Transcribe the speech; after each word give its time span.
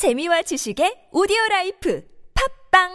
재미와 0.00 0.40
지식의 0.40 1.12
오디오 1.12 1.36
life 1.50 2.00
팟빵 2.72 2.88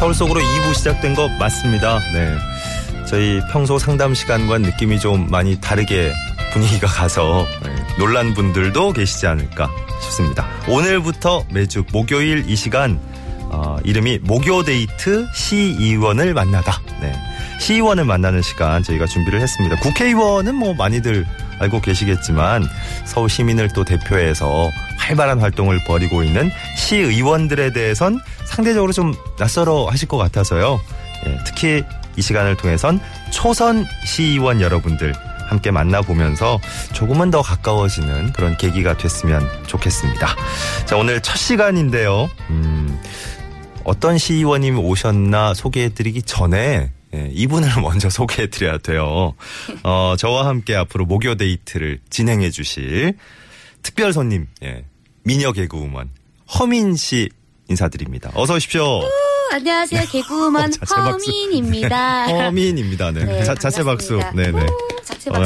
서울 0.00 0.14
속으로 0.14 0.40
2부 0.40 0.74
시작된 0.74 1.14
거 1.14 1.28
맞습니다. 1.38 2.00
네. 2.12 2.36
저희 3.06 3.40
평소 3.52 3.78
상담 3.78 4.12
시간과 4.12 4.58
느낌이 4.58 4.98
좀 4.98 5.30
많이 5.30 5.60
다르게 5.60 6.12
분위기가 6.52 6.88
가서 6.88 7.46
네, 7.62 7.70
놀란 8.00 8.34
분들도 8.34 8.94
계시지 8.94 9.28
않을까 9.28 9.70
싶습니다. 10.02 10.48
오늘부터 10.68 11.44
매주 11.52 11.84
목요일 11.92 12.50
이 12.50 12.56
시간 12.56 12.98
어, 13.50 13.78
이름이 13.84 14.20
목요 14.22 14.62
데이트 14.62 15.26
시의원을 15.34 16.34
만나다. 16.34 16.80
네. 17.00 17.12
시의원을 17.60 18.04
만나는 18.04 18.42
시간 18.42 18.82
저희가 18.82 19.06
준비를 19.06 19.40
했습니다. 19.40 19.76
국회의원은 19.76 20.54
뭐 20.54 20.74
많이들 20.74 21.26
알고 21.58 21.80
계시겠지만 21.82 22.66
서울 23.04 23.28
시민을 23.28 23.68
또 23.74 23.84
대표해서 23.84 24.70
활발한 24.98 25.40
활동을 25.40 25.84
벌이고 25.84 26.22
있는 26.22 26.50
시의원들에 26.76 27.72
대해선 27.72 28.18
상대적으로 28.46 28.92
좀 28.92 29.14
낯설어 29.38 29.86
하실 29.90 30.08
것 30.08 30.16
같아서요. 30.16 30.80
예, 31.26 31.38
특히 31.44 31.84
이 32.16 32.22
시간을 32.22 32.56
통해선 32.56 33.00
초선 33.30 33.84
시의원 34.06 34.60
여러분들 34.60 35.14
함께 35.50 35.70
만나보면서 35.70 36.60
조금은 36.92 37.30
더 37.30 37.42
가까워지는 37.42 38.32
그런 38.32 38.56
계기가 38.56 38.96
됐으면 38.96 39.46
좋겠습니다. 39.66 40.28
자, 40.86 40.96
오늘 40.96 41.20
첫 41.20 41.36
시간인데요. 41.36 42.30
음, 42.50 43.00
어떤 43.90 44.18
시의원님이 44.18 44.78
오셨나 44.78 45.52
소개해드리기 45.52 46.22
전에 46.22 46.92
예, 47.12 47.30
이분을 47.32 47.68
먼저 47.82 48.08
소개해드려야 48.08 48.78
돼요. 48.78 49.34
어, 49.82 50.14
저와 50.16 50.46
함께 50.46 50.76
앞으로 50.76 51.06
목요 51.06 51.34
데이트를 51.34 51.98
진행해 52.08 52.50
주실 52.50 53.14
특별 53.82 54.12
손님, 54.12 54.46
예, 54.62 54.84
미녀 55.24 55.50
개그우먼 55.50 56.08
허민 56.56 56.94
씨 56.94 57.30
인사드립니다. 57.68 58.30
어서 58.34 58.54
오십시오. 58.54 59.00
안녕하세요. 59.52 60.02
개그우먼 60.10 60.72
어. 60.72 60.94
허민입니다. 60.94 62.26
허민입니다. 62.46 63.10
네. 63.10 63.24
네, 63.24 63.44
자, 63.44 63.54
자체 63.54 63.82
박수. 63.82 64.18
반갑습니다. 64.18 64.52
네네. 64.52 64.66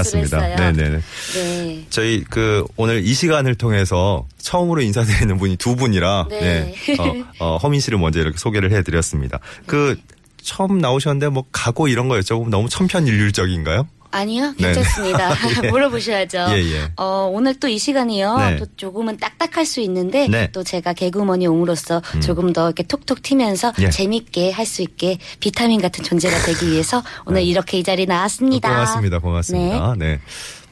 자체 0.03 0.19
했어요. 0.19 0.57
네네네. 0.57 1.01
네. 1.35 1.87
저희 1.89 2.23
그 2.25 2.65
오늘 2.77 3.05
이 3.05 3.15
시간을 3.15 3.55
통해서 3.55 4.27
처음으로 4.39 4.83
인사드리는 4.83 5.39
분이 5.39 5.57
두 5.57 5.75
분이라 5.75 6.27
네. 6.29 6.75
네. 6.87 6.97
어, 6.99 7.55
어, 7.55 7.57
허민 7.57 7.81
씨를 7.81 7.99
먼저 7.99 8.21
이렇게 8.21 8.37
소개를 8.37 8.73
해드렸습니다. 8.73 9.41
그 9.67 9.99
처음 10.43 10.79
나오셨는데 10.79 11.29
뭐 11.31 11.45
각오 11.51 11.89
이런 11.89 12.09
거 12.09 12.17
여쭤보면 12.17 12.51
너무 12.51 12.69
천편일률적인가요? 12.69 13.89
아니요, 14.15 14.55
네. 14.59 14.73
괜찮습니다. 14.73 15.35
예. 15.65 15.71
물어보셔야죠. 15.71 16.39
예, 16.51 16.57
예. 16.73 16.89
어, 16.97 17.29
오늘 17.33 17.55
또 17.59 17.69
이 17.69 17.79
시간이요. 17.79 18.37
네. 18.39 18.57
또 18.57 18.67
조금은 18.77 19.17
딱딱할 19.17 19.67
수 19.67 19.81
있는데 19.81 20.29
네. 20.29 20.43
음. 20.45 20.49
또 20.53 20.63
제가 20.63 20.93
개그우먼이 20.93 21.47
옴으로써 21.47 22.01
조금 22.23 22.53
더 22.53 22.67
이렇게 22.67 22.83
톡톡 22.85 23.23
튀면서 23.23 23.73
예. 23.81 23.91
재밌게 23.91 24.51
할 24.53 24.65
수 24.65 24.83
있게 24.83 25.19
비타민 25.41 25.81
같은 25.83 26.03
존재가 26.05 26.39
되기 26.47 26.71
위해서 26.71 27.03
오늘 27.27 27.43
이렇게 27.43 27.79
이 27.79 27.83
자리에 27.83 28.07
나왔습니다. 28.07 28.69
네. 28.69 28.75
고맙습니다. 28.75 29.19
고맙습니다. 29.19 29.95
네. 29.99 30.21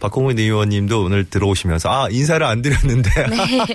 박홍근 0.01 0.39
의원님도 0.39 1.03
오늘 1.05 1.25
들어오시면서 1.29 1.89
아 1.89 2.09
인사를 2.11 2.45
안 2.45 2.63
드렸는데 2.63 3.11
네. 3.29 3.67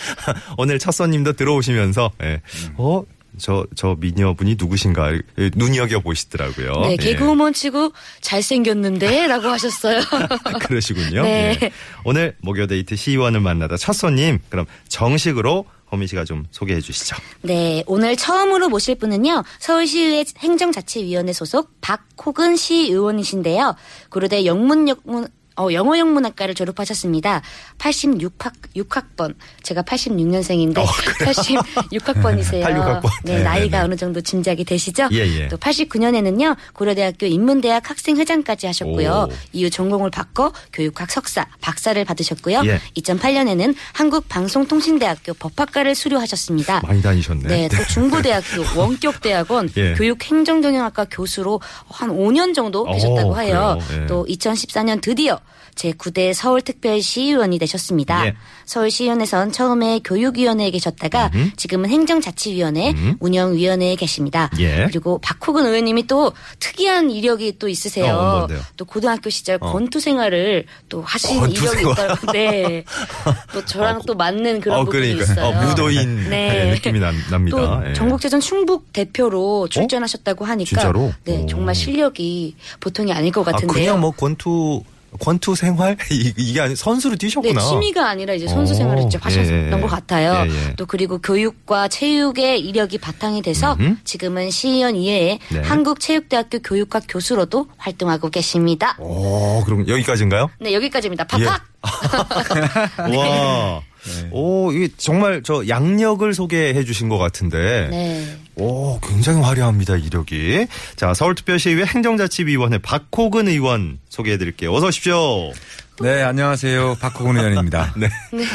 오늘 0.56 0.78
첫 0.78 0.92
손님도 0.92 1.32
들어오시면서 1.34 2.10
예. 2.22 2.40
어. 2.76 3.02
저, 3.38 3.66
저 3.74 3.96
미녀분이 3.98 4.56
누구신가 4.58 5.12
눈여겨 5.54 6.00
보시더라고요. 6.00 6.72
네, 6.82 6.92
예. 6.92 6.96
개그우먼 6.96 7.52
치고 7.52 7.92
잘생겼는데? 8.20 9.26
라고 9.26 9.48
하셨어요. 9.48 10.00
그러시군요. 10.60 11.22
네. 11.22 11.58
예. 11.62 11.70
오늘 12.04 12.36
목요데이트 12.42 12.96
시의원을 12.96 13.40
만나다 13.40 13.76
첫 13.76 13.92
손님 13.92 14.38
그럼 14.48 14.66
정식으로 14.88 15.66
허민 15.92 16.08
씨가 16.08 16.24
좀 16.24 16.44
소개해 16.50 16.80
주시죠. 16.80 17.16
네, 17.42 17.84
오늘 17.86 18.16
처음으로 18.16 18.68
모실 18.68 18.96
분은요, 18.96 19.44
서울시의회 19.60 20.24
행정자치위원회 20.38 21.32
소속 21.32 21.80
박호근 21.80 22.56
시의원이신데요. 22.56 23.76
고려대 24.10 24.44
영문영문, 24.44 25.28
어, 25.56 25.68
영어 25.72 25.98
영문학과를 25.98 26.54
졸업하셨습니다. 26.54 27.42
86학, 27.78 28.52
6학번. 28.76 29.34
제가 29.62 29.82
86년생인데, 29.82 30.78
어, 30.78 30.84
86학번이세요. 30.84 32.64
86학번. 32.64 33.10
네, 33.24 33.38
네, 33.38 33.42
나이가 33.42 33.78
네, 33.78 33.78
네. 33.78 33.84
어느 33.84 33.96
정도 33.96 34.20
짐작이 34.20 34.64
되시죠? 34.64 35.08
예, 35.12 35.18
예. 35.18 35.48
또 35.48 35.56
89년에는요, 35.56 36.56
고려대학교 36.74 37.26
인문대학 37.26 37.88
학생회장까지 37.88 38.66
하셨고요. 38.66 39.28
오. 39.30 39.32
이후 39.52 39.70
전공을 39.70 40.10
바꿔 40.10 40.52
교육학 40.72 41.10
석사, 41.10 41.46
박사를 41.60 42.02
받으셨고요. 42.04 42.62
예. 42.66 42.80
2008년에는 42.98 43.74
한국방송통신대학교 43.94 45.34
법학과를 45.34 45.94
수료하셨습니다. 45.94 46.82
많이 46.86 47.00
다니셨네. 47.00 47.48
네, 47.48 47.68
또 47.68 47.82
중부대학교 47.86 48.62
원격대학원 48.78 49.70
예. 49.78 49.94
교육행정경영학과 49.94 51.06
교수로 51.10 51.60
한 51.88 52.10
5년 52.10 52.54
정도 52.54 52.82
어, 52.82 52.92
계셨다고 52.92 53.40
해요. 53.40 53.78
그래요? 53.88 54.02
예. 54.02 54.06
또 54.06 54.26
2014년 54.28 55.00
드디어 55.00 55.38
제9대 55.76 56.32
서울특별시의원이 56.34 57.58
되셨습니다. 57.58 58.26
예. 58.26 58.34
서울시의원에선 58.64 59.52
처음에 59.52 60.00
교육위원회에 60.02 60.70
계셨다가 60.70 61.30
지금은 61.56 61.88
행정자치위원회 61.90 62.94
운영위원회에 63.20 63.94
계십니다. 63.94 64.50
예. 64.58 64.86
그리고 64.88 65.18
박호근 65.18 65.66
의원님이 65.66 66.06
또 66.06 66.32
특이한 66.58 67.10
이력이 67.10 67.58
또 67.58 67.68
있으세요. 67.68 68.14
어? 68.14 68.48
또 68.76 68.84
고등학교 68.84 69.30
시절 69.30 69.58
권투 69.58 70.00
생활을 70.00 70.64
또 70.88 71.02
하신 71.02 71.40
권투 71.40 71.62
이력이. 71.62 71.80
있더라고요. 71.92 72.32
네. 72.32 72.84
또 73.52 73.64
저랑 73.64 74.02
또 74.06 74.14
맞는 74.14 74.60
그런 74.60 74.80
어, 74.80 74.84
부분이 74.84 75.14
그러니까 75.14 75.32
있어요. 75.32 75.46
어, 75.46 75.66
무도인 75.66 76.30
네. 76.30 76.66
예, 76.66 76.70
느낌이 76.72 76.98
납, 76.98 77.14
납니다. 77.30 77.56
또 77.82 77.88
예. 77.88 77.92
전국체전 77.92 78.40
충북 78.40 78.92
대표로 78.92 79.68
출전하셨다고 79.68 80.44
하니까 80.44 80.68
진짜로? 80.68 81.12
네 81.24 81.42
오. 81.42 81.46
정말 81.46 81.74
실력이 81.74 82.56
보통이 82.80 83.12
아닐 83.12 83.30
것 83.30 83.46
아, 83.46 83.52
같은데요. 83.52 83.74
그냥 83.74 84.00
뭐 84.00 84.10
권투 84.10 84.82
권투 85.20 85.54
생활 85.54 85.96
이- 86.10 86.32
이게 86.36 86.60
아니 86.60 86.76
선수로 86.76 87.12
네, 87.12 87.18
뛰셨구나. 87.26 87.60
취미가 87.60 88.08
아니라 88.08 88.34
이제 88.34 88.46
선수 88.46 88.72
오, 88.72 88.76
생활을 88.76 89.02
직접 89.02 89.24
하셨던 89.24 89.52
예, 89.52 89.72
예. 89.76 89.80
것 89.80 89.86
같아요. 89.86 90.46
예, 90.48 90.54
예. 90.68 90.74
또 90.76 90.86
그리고 90.86 91.18
교육과 91.18 91.88
체육의 91.88 92.60
이력이 92.60 92.98
바탕이 92.98 93.42
돼서 93.42 93.76
음흠. 93.80 93.96
지금은 94.04 94.50
시의원 94.50 94.96
이외에 94.96 95.38
네. 95.50 95.60
한국체육대학교 95.60 96.58
교육학 96.60 97.04
교수로도 97.08 97.66
활동하고 97.76 98.30
계십니다. 98.30 98.96
오, 98.98 99.62
그럼 99.64 99.86
여기까지인가요? 99.88 100.50
네, 100.60 100.72
여기까지입니다. 100.74 101.26
예. 101.38 101.44
팍팍! 101.44 101.62
와. 103.16 103.82
오, 104.30 104.70
이게 104.72 104.88
정말 104.96 105.42
저 105.44 105.66
양력을 105.66 106.32
소개해 106.32 106.84
주신 106.84 107.08
것 107.08 107.18
같은데. 107.18 107.88
네. 107.90 108.36
오, 108.56 108.98
굉장히 109.00 109.42
화려합니다, 109.42 109.96
이력이. 109.96 110.66
자, 110.96 111.12
서울특별시의회 111.12 111.84
행정자치위원회 111.84 112.78
박호근 112.78 113.48
의원 113.48 113.98
소개해 114.08 114.38
드릴게요. 114.38 114.72
어서 114.72 114.86
오십시오. 114.86 115.52
네, 116.00 116.22
안녕하세요. 116.22 116.96
박호근 117.00 117.36
의원입니다. 117.36 117.94
네. 118.00 118.08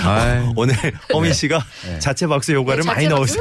아이, 0.03 0.51
오늘 0.55 0.75
허민 1.13 1.33
씨가 1.33 1.63
자체 1.99 2.25
박수 2.25 2.53
효과를 2.53 2.81
네, 2.83 2.87
많이 2.87 3.03
자체 3.03 3.15
넣으시, 3.15 3.37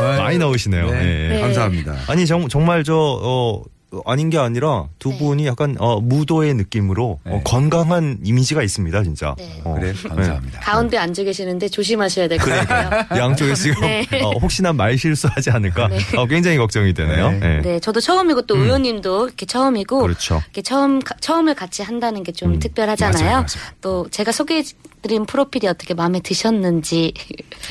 아이, 0.00 0.16
많이 0.18 0.38
넣으시네요. 0.38 0.90
네, 0.90 0.96
예. 0.96 1.28
네. 1.34 1.40
감사합니다. 1.40 1.96
아니, 2.06 2.26
정, 2.26 2.48
정말 2.48 2.84
저, 2.84 2.94
어, 2.96 3.62
아닌 4.04 4.28
게 4.28 4.36
아니라 4.36 4.88
두 4.98 5.08
네. 5.10 5.18
분이 5.18 5.46
약간 5.46 5.74
어, 5.78 5.98
무도의 6.00 6.52
느낌으로 6.54 7.20
어, 7.24 7.30
네. 7.30 7.40
건강한 7.44 8.18
이미지가 8.22 8.62
있습니다, 8.62 9.02
진짜. 9.02 9.34
네. 9.38 9.62
어, 9.64 9.74
그래, 9.74 9.94
감사합니다. 10.06 10.60
가운데 10.60 10.98
앉아 10.98 11.22
계시는데 11.24 11.68
조심하셔야 11.68 12.28
될 12.28 12.36
것 12.38 12.50
같아요. 12.50 12.90
네. 13.10 13.16
양쪽에 13.18 13.54
지금 13.54 13.80
네. 13.80 14.06
어, 14.22 14.32
혹시나 14.40 14.74
말 14.74 14.98
실수하지 14.98 15.50
않을까 15.50 15.88
어, 16.18 16.26
굉장히 16.26 16.58
걱정이 16.58 16.92
되네요. 16.92 17.30
네. 17.30 17.38
네. 17.38 17.60
네, 17.62 17.80
저도 17.80 18.00
처음이고 18.00 18.42
또 18.42 18.56
의원님도 18.58 19.26
이렇게 19.28 19.46
처음이고 19.46 20.00
그렇죠. 20.02 20.42
이렇게 20.44 20.60
처음 20.62 20.98
가- 21.00 21.14
처음을 21.20 21.54
같이 21.54 21.82
한다는 21.82 22.22
게좀 22.24 22.58
특별하잖아요. 22.58 23.22
맞아요, 23.24 23.34
맞아요. 23.36 23.46
또 23.80 24.06
제가 24.10 24.32
소개해 24.32 24.62
드린 25.08 25.26
프로필이 25.26 25.66
어떻게 25.66 25.94
마음에 25.94 26.20
드셨는지 26.20 27.12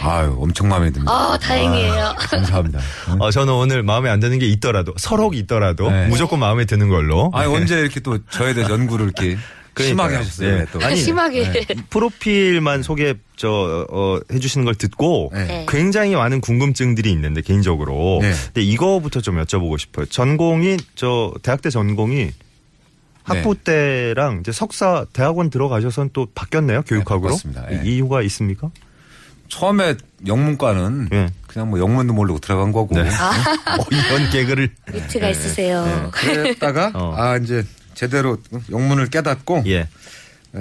아유, 0.01 0.35
엄청 0.39 0.67
마음에 0.67 0.91
듭니다. 0.91 1.11
아, 1.11 1.37
다행이에요. 1.37 2.03
아, 2.03 2.13
감사합니다. 2.15 2.79
어, 3.19 3.31
저는 3.31 3.53
오늘 3.53 3.83
마음에 3.83 4.09
안 4.09 4.19
드는 4.19 4.39
게 4.39 4.47
있더라도 4.47 4.93
서록 4.97 5.35
있더라도 5.35 5.89
네. 5.89 6.07
무조건 6.07 6.39
마음에 6.39 6.65
드는 6.65 6.89
걸로. 6.89 7.31
아니, 7.33 7.53
언제 7.53 7.79
이렇게 7.79 7.99
또 8.01 8.17
저에 8.29 8.53
대해서 8.53 8.73
연구를 8.73 9.05
이렇게 9.05 9.37
심하게. 9.79 10.15
하셨어요. 10.15 10.57
네. 10.57 10.65
또. 10.73 10.81
아니, 10.83 10.95
심하게 10.97 11.65
프로필만 11.91 12.81
소개 12.83 13.13
저 13.35 13.85
어, 13.91 14.19
해주시는 14.31 14.65
걸 14.65 14.73
듣고 14.75 15.29
네. 15.33 15.45
네. 15.45 15.65
굉장히 15.69 16.15
많은 16.15 16.41
궁금증들이 16.41 17.11
있는데 17.11 17.41
개인적으로. 17.41 18.19
네. 18.21 18.33
근데 18.45 18.61
이거부터 18.63 19.21
좀 19.21 19.41
여쭤보고 19.43 19.77
싶어요. 19.79 20.05
전공이 20.07 20.77
저 20.95 21.31
대학 21.43 21.61
때 21.61 21.69
전공이 21.69 22.31
학부 23.27 23.55
때랑 23.55 24.39
이제 24.39 24.51
석사 24.51 25.05
대학원 25.13 25.49
들어가셔서는 25.49 26.11
또 26.13 26.27
바뀌었네요 26.33 26.81
교육학으로. 26.83 27.23
바꿨습니다. 27.29 27.65
예. 27.71 27.81
이- 27.83 27.95
이유가 27.95 28.21
있습니까? 28.23 28.69
처음에 29.49 29.95
영문과는 30.25 31.09
예. 31.13 31.29
그냥 31.47 31.69
뭐 31.69 31.79
영문도 31.79 32.13
모르고 32.13 32.39
들어간 32.39 32.71
거고. 32.71 32.95
네. 32.95 33.07
어, 33.09 33.85
이런 33.91 34.29
개그를 34.31 34.69
위트가 34.93 35.29
있으세요. 35.29 36.09
그랬다가 36.13 36.91
어. 36.93 37.13
아 37.15 37.37
이제 37.37 37.63
제대로 37.93 38.37
영문을 38.71 39.07
깨닫고 39.07 39.63
예. 39.67 39.87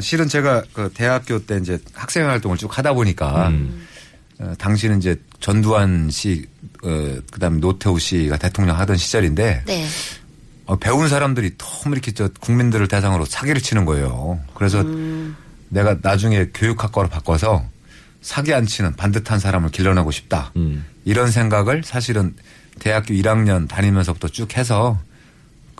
실은 0.00 0.28
제가 0.28 0.62
그 0.72 0.90
대학교 0.94 1.38
때 1.44 1.56
이제 1.58 1.78
학생 1.94 2.28
활동을 2.28 2.56
쭉 2.58 2.76
하다 2.76 2.92
보니까 2.94 3.48
음. 3.48 3.86
어, 4.38 4.52
당시는 4.58 4.98
이제 4.98 5.16
전두환 5.40 6.10
씨, 6.10 6.44
어, 6.84 6.88
그다음에 7.32 7.58
노태우 7.58 7.98
씨가 7.98 8.36
대통령 8.36 8.78
하던 8.78 8.96
시절인데 8.96 9.62
네. 9.66 9.86
어, 10.66 10.76
배운 10.76 11.08
사람들이 11.08 11.56
너무 11.56 11.94
이렇게 11.94 12.12
저 12.12 12.28
국민들을 12.40 12.88
대상으로 12.88 13.24
사기를 13.24 13.60
치는 13.60 13.84
거예요. 13.84 14.40
그래서 14.54 14.80
음. 14.82 15.36
내가 15.68 15.96
나중에 16.02 16.48
교육학과로 16.52 17.08
바꿔서 17.08 17.64
사기 18.20 18.52
안 18.52 18.66
치는 18.66 18.96
반듯한 18.96 19.38
사람을 19.38 19.70
길러내고 19.70 20.10
싶다. 20.10 20.52
음. 20.56 20.84
이런 21.04 21.30
생각을 21.30 21.84
사실은 21.84 22.34
대학교 22.80 23.14
1학년 23.14 23.68
다니면서부터 23.68 24.28
쭉 24.28 24.56
해서 24.56 24.98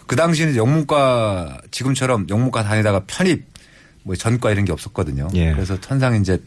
그 0.07 0.15
당시는 0.15 0.55
영문과 0.55 1.61
지금처럼 1.73 2.27
영문과 2.31 2.63
다니다가 2.63 3.03
편입 3.07 3.45
뭐 4.05 4.15
전과 4.15 4.53
이런 4.53 4.65
게 4.65 4.73
없었거든요. 4.73 5.29
예. 5.35 5.53
그래서 5.53 5.81
천상 5.81 6.15
이제 6.15 6.41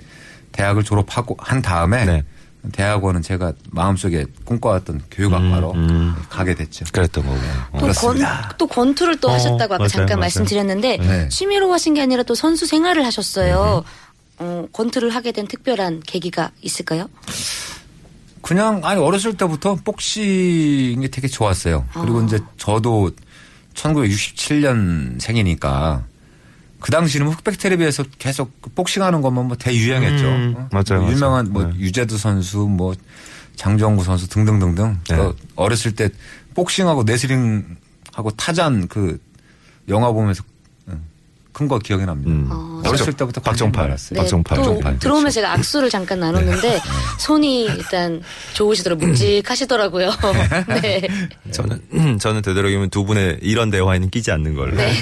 대학을 0.53 0.83
졸업하고 0.83 1.35
한 1.39 1.61
다음에 1.61 2.05
네. 2.05 2.23
대학원은 2.71 3.21
제가 3.21 3.53
마음속에 3.71 4.25
꿈꿔왔던 4.43 5.03
교육학과로 5.11 5.71
음, 5.71 5.89
음. 5.89 6.15
가게 6.29 6.53
됐죠. 6.53 6.85
그랬던 6.91 7.25
거고. 7.25 7.37
또, 7.37 7.71
권, 7.71 7.81
그렇습니다. 7.81 8.55
또 8.57 8.67
권투를 8.67 9.19
또 9.19 9.29
어, 9.29 9.33
하셨다고 9.33 9.63
아까 9.63 9.77
맞아요, 9.77 9.87
잠깐 9.87 10.07
맞아요. 10.07 10.19
말씀드렸는데 10.19 10.97
네. 10.97 11.29
취미로 11.29 11.71
하신 11.71 11.93
게 11.93 12.01
아니라 12.01 12.23
또 12.23 12.35
선수 12.35 12.65
생활을 12.65 13.05
하셨어요. 13.05 13.83
음. 13.85 13.91
어, 14.41 14.67
권투를 14.73 15.09
하게 15.09 15.31
된 15.31 15.47
특별한 15.47 16.01
계기가 16.05 16.51
있을까요? 16.61 17.09
그냥 18.41 18.81
아니 18.83 19.01
어렸을 19.01 19.35
때부터 19.35 19.75
복싱이 19.75 21.09
되게 21.11 21.27
좋았어요. 21.27 21.85
그리고 21.93 22.19
아. 22.19 22.23
이제 22.23 22.39
저도 22.57 23.11
1967년 23.73 25.19
생이니까 25.19 26.03
그 26.79 26.91
당시는 26.91 27.27
흑백 27.27 27.57
텔레비에서 27.57 28.05
계속 28.17 28.61
그 28.61 28.69
복싱하는 28.69 29.21
것만 29.21 29.47
뭐 29.47 29.57
대유행했죠. 29.57 30.25
음, 30.25 30.55
어? 30.57 30.69
맞아요, 30.71 31.03
뭐 31.03 31.11
유명한 31.11 31.51
맞아요. 31.51 31.65
뭐 31.67 31.73
네. 31.73 31.79
유재두 31.79 32.17
선수 32.17 32.59
뭐 32.59 32.93
장정구 33.55 34.03
선수 34.03 34.29
등등등등. 34.29 34.99
네. 35.09 35.15
그 35.15 35.35
어렸을 35.55 35.93
때 35.93 36.09
복싱하고 36.55 37.03
레슬링하고 37.03 38.31
타잔 38.37 38.87
그 38.87 39.19
영화 39.89 40.11
보면서 40.11 40.43
큰 41.59 41.67
거 41.67 41.77
기억이 41.77 42.05
납니다. 42.05 42.31
음. 42.31 42.47
어. 42.49 42.81
어렸을 42.87 43.11
때부터 43.13 43.41
박정팔. 43.41 43.89
관심이 43.89 44.17
많았어요. 44.17 44.19
박정팔. 44.21 44.57
또 44.57 44.63
박정팔. 44.63 44.99
들어오면 44.99 45.31
제가 45.31 45.51
악수를 45.53 45.89
잠깐 45.89 46.21
나눴는데 46.21 46.79
손이 47.19 47.65
일단 47.65 48.21
좋으시더라고요. 48.53 49.07
묵직하시더라고요. 49.09 50.09
네. 50.81 51.01
저는 51.51 52.17
저는 52.19 52.41
되도록이면 52.41 52.89
두 52.91 53.03
분의 53.03 53.39
이런 53.41 53.69
대화에는 53.71 54.09
끼지 54.09 54.31
않는 54.31 54.55
걸로. 54.55 54.75
네. 54.77 54.93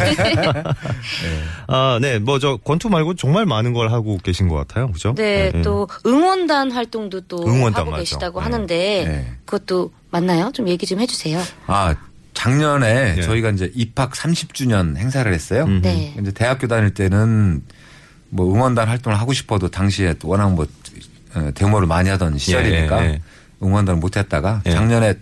아, 1.68 2.00
네. 2.02 2.18
뭐 2.20 2.38
저 2.40 2.58
권투 2.58 2.90
말고 2.90 3.16
정말 3.16 3.46
많은 3.48 3.74
걸 3.74 3.92
하고 3.92 4.18
계신 4.24 4.48
것 4.48 4.56
같아요. 4.56 4.92
그죠? 4.92 5.14
네, 5.16 5.52
네. 5.52 5.62
또 5.64 5.88
응원단 6.06 6.72
활동도 6.72 7.22
또 7.22 7.44
응원단 7.48 7.82
하고 7.82 7.92
맞죠. 7.92 8.02
계시다고 8.02 8.40
네. 8.40 8.44
하는데 8.44 8.76
네. 9.08 9.32
그것도 9.46 9.92
맞나요? 10.12 10.52
좀 10.54 10.68
얘기 10.70 10.86
좀 10.86 11.00
해주세요. 11.00 11.42
아 11.68 11.96
작년에 12.38 13.16
네. 13.16 13.22
저희가 13.24 13.50
이제 13.50 13.72
입학 13.74 14.12
30주년 14.12 14.96
행사를 14.96 15.34
했어요. 15.34 15.64
음. 15.64 15.82
네. 15.82 16.16
이제 16.22 16.32
대학교 16.32 16.68
다닐 16.68 16.92
때는 16.92 17.64
뭐 18.30 18.54
응원단 18.54 18.88
활동을 18.88 19.20
하고 19.20 19.34
싶어도 19.34 19.70
당시에 19.70 20.14
워낙 20.24 20.54
뭐 20.54 20.68
어, 21.34 21.52
데모를 21.56 21.88
많이 21.88 22.10
하던 22.10 22.38
시절이니까 22.38 23.06
예, 23.06 23.10
예. 23.10 23.22
응원단을 23.64 24.00
못 24.00 24.18
했다가 24.18 24.62
예. 24.68 24.72
작년에 24.72 25.16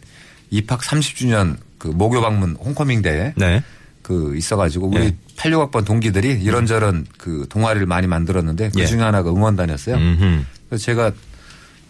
입학 0.49 0.81
30주년 0.81 1.55
그 1.77 1.87
모교 1.87 2.19
방문 2.19 2.57
홈커밍 2.57 3.01
대회 3.01 3.33
네. 3.37 3.63
그 4.01 4.35
있어가지고 4.35 4.89
우리 4.89 5.05
예. 5.05 5.15
86학번 5.37 5.85
동기들이 5.85 6.41
이런저런 6.43 7.05
그 7.17 7.45
동아리를 7.49 7.87
많이 7.87 8.07
만들었는데 8.07 8.71
그 8.71 8.81
예. 8.81 8.85
중에 8.85 8.99
하나가 8.99 9.29
응원단이었어요. 9.29 9.95
음흠. 9.95 10.43
그래서 10.67 10.83
제가 10.83 11.13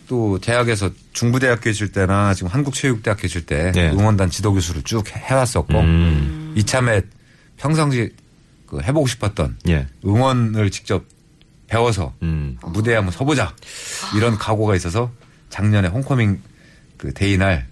또 0.07 0.40
대학에서 0.40 0.90
중부대학교 1.13 1.69
있을 1.69 1.92
때나 1.92 2.34
지금 2.34 2.50
한국체육대학교 2.50 3.28
있을 3.28 3.46
때 3.46 3.72
예. 3.75 3.90
응원단 3.90 4.30
지도교수를 4.30 4.84
쭉 4.84 5.04
해왔었고 5.10 5.80
음. 5.80 6.54
이참에 6.57 7.02
평상시 7.57 8.12
그 8.68 8.81
해보고 8.81 9.07
싶었던 9.07 9.57
예. 9.69 9.88
응원을 10.06 10.69
직접 10.72 11.04
배워서 11.68 12.13
음. 12.22 12.57
무대에 12.63 12.96
한번 12.96 13.12
서보자 13.12 13.56
이런 14.16 14.38
각오가 14.38 14.75
있어서 14.75 15.12
작년에 15.50 15.88
homecoming 15.88 16.42
그 16.98 17.13
day 17.13 17.38
날 17.38 17.68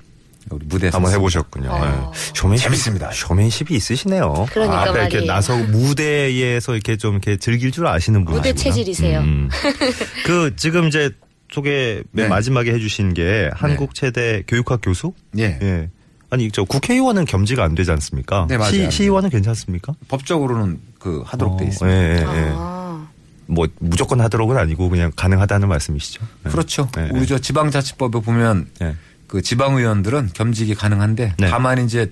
우리 0.50 0.65
무대에 0.65 0.89
한번. 0.91 1.12
해보셨군요. 1.13 1.69
어. 1.69 2.12
네. 2.13 2.19
쇼맨십 2.36 2.65
재밌습니다. 2.65 3.12
쇼맨십이 3.12 3.75
있으시네요. 3.75 4.47
그러니까 4.51 4.81
앞에 4.81 4.89
이렇게 4.91 5.15
말이에요. 5.18 5.25
나서 5.31 5.56
무대에서 5.57 6.74
이렇게 6.74 6.97
좀 6.97 7.13
이렇게 7.13 7.38
즐길 7.38 7.71
줄 7.71 7.88
아시는 7.88 8.25
분이시구나. 8.25 8.51
무대 8.53 8.62
체질이세요. 8.63 9.19
음. 9.19 9.50
그 10.25 10.53
지금 10.57 10.88
이제 10.88 11.12
소개 11.53 12.01
맨 12.11 12.25
네. 12.25 12.27
마지막에 12.29 12.73
해주신 12.73 13.13
게 13.13 13.51
한국체대 13.53 14.44
교육학 14.47 14.81
교수? 14.81 15.13
예. 15.38 15.59
예. 15.61 15.89
아니 16.31 16.50
저 16.50 16.63
국회의원은 16.63 17.25
겸지가 17.25 17.63
안 17.63 17.75
되지 17.75 17.91
않습니까? 17.91 18.47
네, 18.50 18.57
맞아요. 18.57 18.71
시, 18.71 18.89
시의원은 18.89 19.29
괜찮습니까? 19.29 19.94
법적으로는 20.07 20.79
그 20.97 21.21
하도록 21.23 21.57
돼 21.57 21.65
어, 21.65 21.67
있습니다. 21.67 21.95
예, 21.95 22.15
예, 22.15 22.17
예. 22.17 22.51
아, 22.55 23.07
뭐 23.45 23.67
무조건 23.77 24.19
하도록은 24.21 24.57
아니고 24.57 24.89
그냥 24.89 25.11
가능하다는 25.15 25.67
말씀이시죠? 25.67 26.25
네. 26.44 26.50
그렇죠. 26.50 26.89
네, 26.95 27.09
우리 27.11 27.19
네. 27.19 27.25
저 27.27 27.38
지방자치법에 27.38 28.21
보면 28.21 28.67
네. 28.79 28.95
그 29.27 29.44
지방의원들은 29.44 30.31
겸직이 30.33 30.73
가능한데 30.73 31.35
네. 31.38 31.50
다만 31.50 31.85
이제 31.85 32.11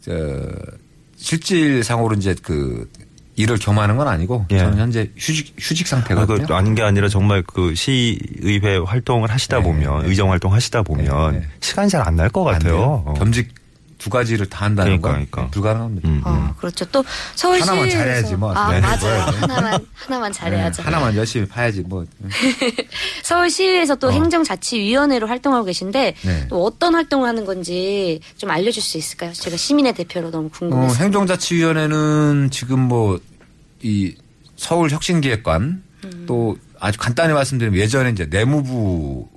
저 0.00 0.12
실질상으로 1.16 2.16
이제 2.16 2.34
그 2.42 2.90
일을 3.36 3.56
겸하는 3.58 3.96
건 3.96 4.08
아니고 4.08 4.44
예. 4.50 4.58
저는 4.58 4.78
현재 4.78 5.10
휴직 5.16 5.54
휴직 5.58 5.86
아, 5.86 5.90
상태거든요. 5.90 6.46
그 6.46 6.54
아닌 6.54 6.74
게 6.74 6.82
아니라 6.82 7.08
정말 7.08 7.42
그 7.42 7.74
시의회 7.74 8.76
활동을 8.84 9.30
하시다 9.30 9.58
네, 9.58 9.62
보면 9.64 10.02
네. 10.02 10.08
의정 10.08 10.30
활동 10.30 10.52
하시다 10.52 10.82
보면 10.82 11.32
네, 11.32 11.38
네. 11.40 11.46
시간이 11.60 11.88
잘 11.88 12.02
안 12.06 12.16
날 12.16 12.28
것. 12.28 12.44
같아요. 12.44 13.02
어. 13.06 13.14
겸직 13.16 13.54
두 14.02 14.10
가지를 14.10 14.46
다 14.46 14.64
한다는 14.64 15.00
그러니까, 15.00 15.08
건 15.08 15.28
그러니까. 15.30 15.50
불가능합니다. 15.52 16.08
음, 16.08 16.14
음. 16.14 16.22
어, 16.24 16.54
그렇죠. 16.58 16.84
또 16.86 17.04
서울시 17.34 17.62
하나만 17.68 17.90
잘해야지 17.90 18.34
뭐. 18.36 18.52
아 18.52 18.72
네, 18.72 18.80
맞아요. 18.80 19.30
네. 19.30 19.38
하나만 19.38 19.86
하나만 19.94 20.32
잘해야죠. 20.32 20.82
네, 20.82 20.84
하나만 20.84 21.16
열심히 21.16 21.46
파야지 21.46 21.82
뭐. 21.82 22.04
서울시에서 23.22 23.94
또 23.96 24.08
어. 24.08 24.10
행정자치위원회로 24.10 25.26
활동하고 25.28 25.64
계신데 25.66 26.14
네. 26.20 26.46
또 26.48 26.64
어떤 26.64 26.94
활동을 26.94 27.28
하는 27.28 27.44
건지 27.44 28.20
좀 28.36 28.50
알려줄 28.50 28.82
수 28.82 28.98
있을까요? 28.98 29.32
제가 29.32 29.56
시민의 29.56 29.94
대표로 29.94 30.30
너무 30.30 30.46
어, 30.46 30.50
궁금해서. 30.50 31.02
행정자치위원회는 31.04 32.48
지금 32.50 32.80
뭐 32.80 33.20
이 33.82 34.14
서울 34.56 34.90
혁신기획관 34.90 35.82
음. 36.04 36.24
또 36.26 36.56
아주 36.78 36.98
간단히 36.98 37.32
말씀드리면 37.32 37.78
예전에 37.78 38.10
이제 38.10 38.26
내무부 38.26 39.28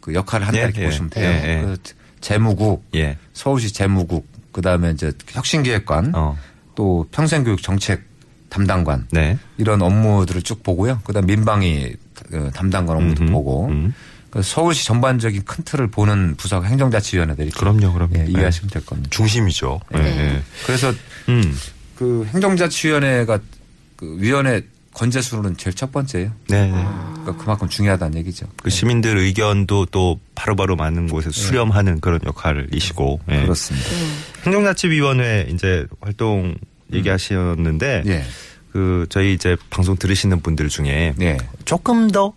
그 0.00 0.14
역할을 0.14 0.46
한다 0.46 0.60
예, 0.60 0.64
이렇게 0.64 0.82
예. 0.82 0.84
보시면 0.86 1.10
돼요. 1.10 1.28
예, 1.28 1.76
재무국, 2.20 2.84
예. 2.94 3.16
서울시 3.32 3.72
재무국, 3.72 4.26
그 4.52 4.60
다음에 4.62 4.90
이제 4.90 5.12
혁신기획관, 5.28 6.12
어. 6.14 6.36
또 6.74 7.06
평생교육 7.10 7.62
정책 7.62 8.02
담당관 8.48 9.06
네. 9.12 9.38
이런 9.56 9.80
업무들을 9.80 10.42
쭉 10.42 10.62
보고요. 10.62 11.00
그다음 11.04 11.26
민방위 11.26 11.94
어, 12.32 12.50
담당관 12.52 12.96
업무도 12.96 13.22
음흠, 13.22 13.32
보고 13.32 13.68
음. 13.68 13.94
서울시 14.42 14.84
전반적인 14.84 15.44
큰 15.44 15.64
틀을 15.64 15.88
보는 15.88 16.36
부서가 16.36 16.66
행정자치위원회들이 16.66 17.50
그럼요, 17.50 17.92
그럼요. 17.92 18.12
예, 18.16 18.24
네. 18.24 18.30
이해하시면 18.30 18.70
될 18.70 18.84
겁니다. 18.84 19.08
중심이죠. 19.10 19.80
예, 19.94 19.98
네. 19.98 20.18
예. 20.18 20.42
그래서 20.66 20.92
음. 21.28 21.56
그 21.96 22.26
행정자치위원회가 22.26 23.38
그 23.96 24.16
위원회 24.18 24.62
건재수로는 24.94 25.56
제일 25.56 25.74
첫 25.74 25.92
번째예요. 25.92 26.32
네. 26.48 26.66
네. 26.66 26.72
그러니까 26.72 27.36
그만큼 27.36 27.68
중요하다는 27.68 28.18
얘기죠. 28.18 28.46
그 28.62 28.70
시민들 28.70 29.16
의견도 29.16 29.86
또 29.86 30.18
바로바로 30.34 30.76
많은 30.76 31.08
곳에 31.08 31.30
수렴하는 31.30 32.00
그런 32.00 32.20
역할이시고. 32.24 33.20
예. 33.28 33.36
네. 33.36 33.42
그렇습니다. 33.42 33.88
행정자치위원회 34.44 35.48
이제 35.50 35.86
활동 36.00 36.56
얘기하셨는데 36.92 38.02
예. 38.06 38.24
그 38.72 39.06
저희 39.08 39.34
이제 39.34 39.56
방송 39.68 39.96
들으시는 39.96 40.40
분들 40.40 40.68
중에 40.68 41.14
네. 41.16 41.38
조금 41.64 42.10
더 42.10 42.32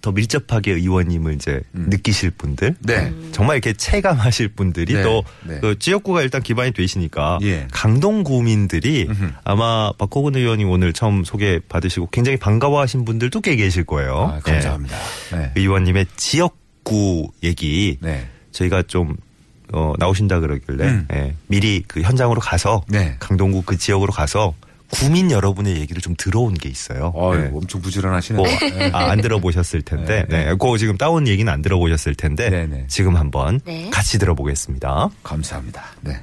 더 0.00 0.12
밀접하게 0.12 0.72
의원님을 0.72 1.34
이제 1.34 1.60
음. 1.74 1.86
느끼실 1.90 2.30
분들, 2.30 2.76
네. 2.80 3.12
정말 3.32 3.56
이렇게 3.56 3.72
체감하실 3.72 4.48
분들이 4.48 4.94
네. 4.94 5.02
또 5.02 5.22
네. 5.44 5.60
그 5.60 5.78
지역구가 5.78 6.22
일단 6.22 6.42
기반이 6.42 6.72
되시니까 6.72 7.38
예. 7.42 7.66
강동 7.70 8.22
구민들이 8.22 9.06
음흠. 9.08 9.32
아마 9.44 9.92
박호근 9.98 10.36
의원이 10.36 10.64
오늘 10.64 10.92
처음 10.92 11.24
소개 11.24 11.60
받으시고 11.68 12.08
굉장히 12.10 12.38
반가워하신 12.38 13.04
분들도 13.04 13.40
꽤 13.40 13.56
계실 13.56 13.84
거예요. 13.84 14.32
아, 14.34 14.40
감사합니다. 14.40 14.96
네. 15.32 15.52
예. 15.56 15.60
의원님의 15.60 16.06
지역구 16.16 17.30
얘기 17.42 17.98
네. 18.00 18.26
저희가 18.52 18.82
좀 18.82 19.16
어, 19.72 19.94
나오신다 19.98 20.40
그러길래 20.40 20.84
음. 20.84 21.06
예, 21.12 21.34
미리 21.46 21.84
그 21.86 22.00
현장으로 22.00 22.40
가서 22.40 22.82
네. 22.88 23.16
강동구 23.20 23.62
그 23.62 23.76
지역으로 23.76 24.12
가서 24.12 24.54
구민 24.90 25.30
여러분의 25.30 25.76
얘기를 25.78 26.02
좀 26.02 26.14
들어온 26.16 26.54
게 26.54 26.68
있어요. 26.68 27.12
어이, 27.14 27.38
네. 27.38 27.50
엄청 27.52 27.80
부지런하시네. 27.80 28.36
뭐, 28.36 28.46
아, 28.92 29.10
안 29.10 29.20
들어보셨을 29.20 29.82
텐데, 29.82 30.26
네, 30.28 30.46
네. 30.46 30.54
그 30.58 30.78
지금 30.78 30.96
따온 30.96 31.28
얘기는 31.28 31.50
안 31.50 31.62
들어보셨을 31.62 32.14
텐데, 32.14 32.50
네, 32.50 32.66
네. 32.66 32.84
지금 32.88 33.16
한번 33.16 33.60
네. 33.64 33.88
같이 33.90 34.18
들어보겠습니다. 34.18 35.10
감사합니다. 35.22 35.84
네. 36.02 36.20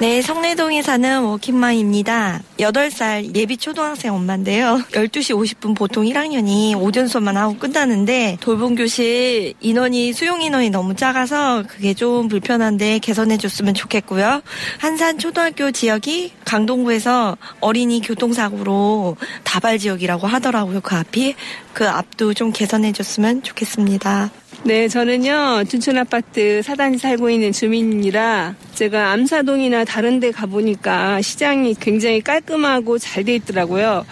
네, 0.00 0.20
성내동에 0.22 0.82
사는 0.82 1.22
워킹맘입니다. 1.22 2.42
8살 2.58 3.36
예비 3.36 3.56
초등학생 3.56 4.12
엄마인데요. 4.12 4.82
12시 4.90 5.36
50분 5.36 5.76
보통 5.76 6.04
1학년이 6.04 6.76
오전 6.82 7.06
수업만 7.06 7.36
하고 7.36 7.56
끝나는데 7.56 8.38
돌봄 8.40 8.74
교실 8.74 9.54
인원이 9.60 10.12
수용 10.12 10.42
인원이 10.42 10.70
너무 10.70 10.96
작아서 10.96 11.62
그게 11.68 11.94
좀 11.94 12.26
불편한데 12.26 12.98
개선해 12.98 13.36
줬으면 13.38 13.74
좋겠고요. 13.74 14.42
한산 14.78 15.18
초등학교 15.18 15.70
지역이 15.70 16.32
강동구에서 16.44 17.36
어린이 17.60 18.00
교통사고로 18.00 19.16
다발 19.44 19.78
지역이라고 19.78 20.26
하더라고요. 20.26 20.80
그 20.80 20.96
앞이 20.96 21.36
그 21.72 21.88
앞도 21.88 22.34
좀 22.34 22.50
개선해 22.50 22.92
줬으면 22.92 23.44
좋겠습니다. 23.44 24.30
네, 24.62 24.88
저는요, 24.88 25.64
둔촌 25.68 25.98
아파트 25.98 26.62
사단지 26.62 26.98
살고 26.98 27.28
있는 27.28 27.52
주민이라 27.52 28.54
제가 28.74 29.12
암사동이나 29.12 29.84
다른 29.84 30.20
데 30.20 30.30
가보니까 30.30 31.20
시장이 31.20 31.74
굉장히 31.80 32.20
깔끔하고 32.22 32.98
잘 32.98 33.24
돼 33.24 33.34
있더라고요. 33.36 34.04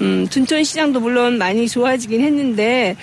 음, 0.00 0.26
둔촌 0.28 0.64
시장도 0.64 1.00
물론 1.00 1.38
많이 1.38 1.68
좋아지긴 1.68 2.20
했는데 2.22 2.96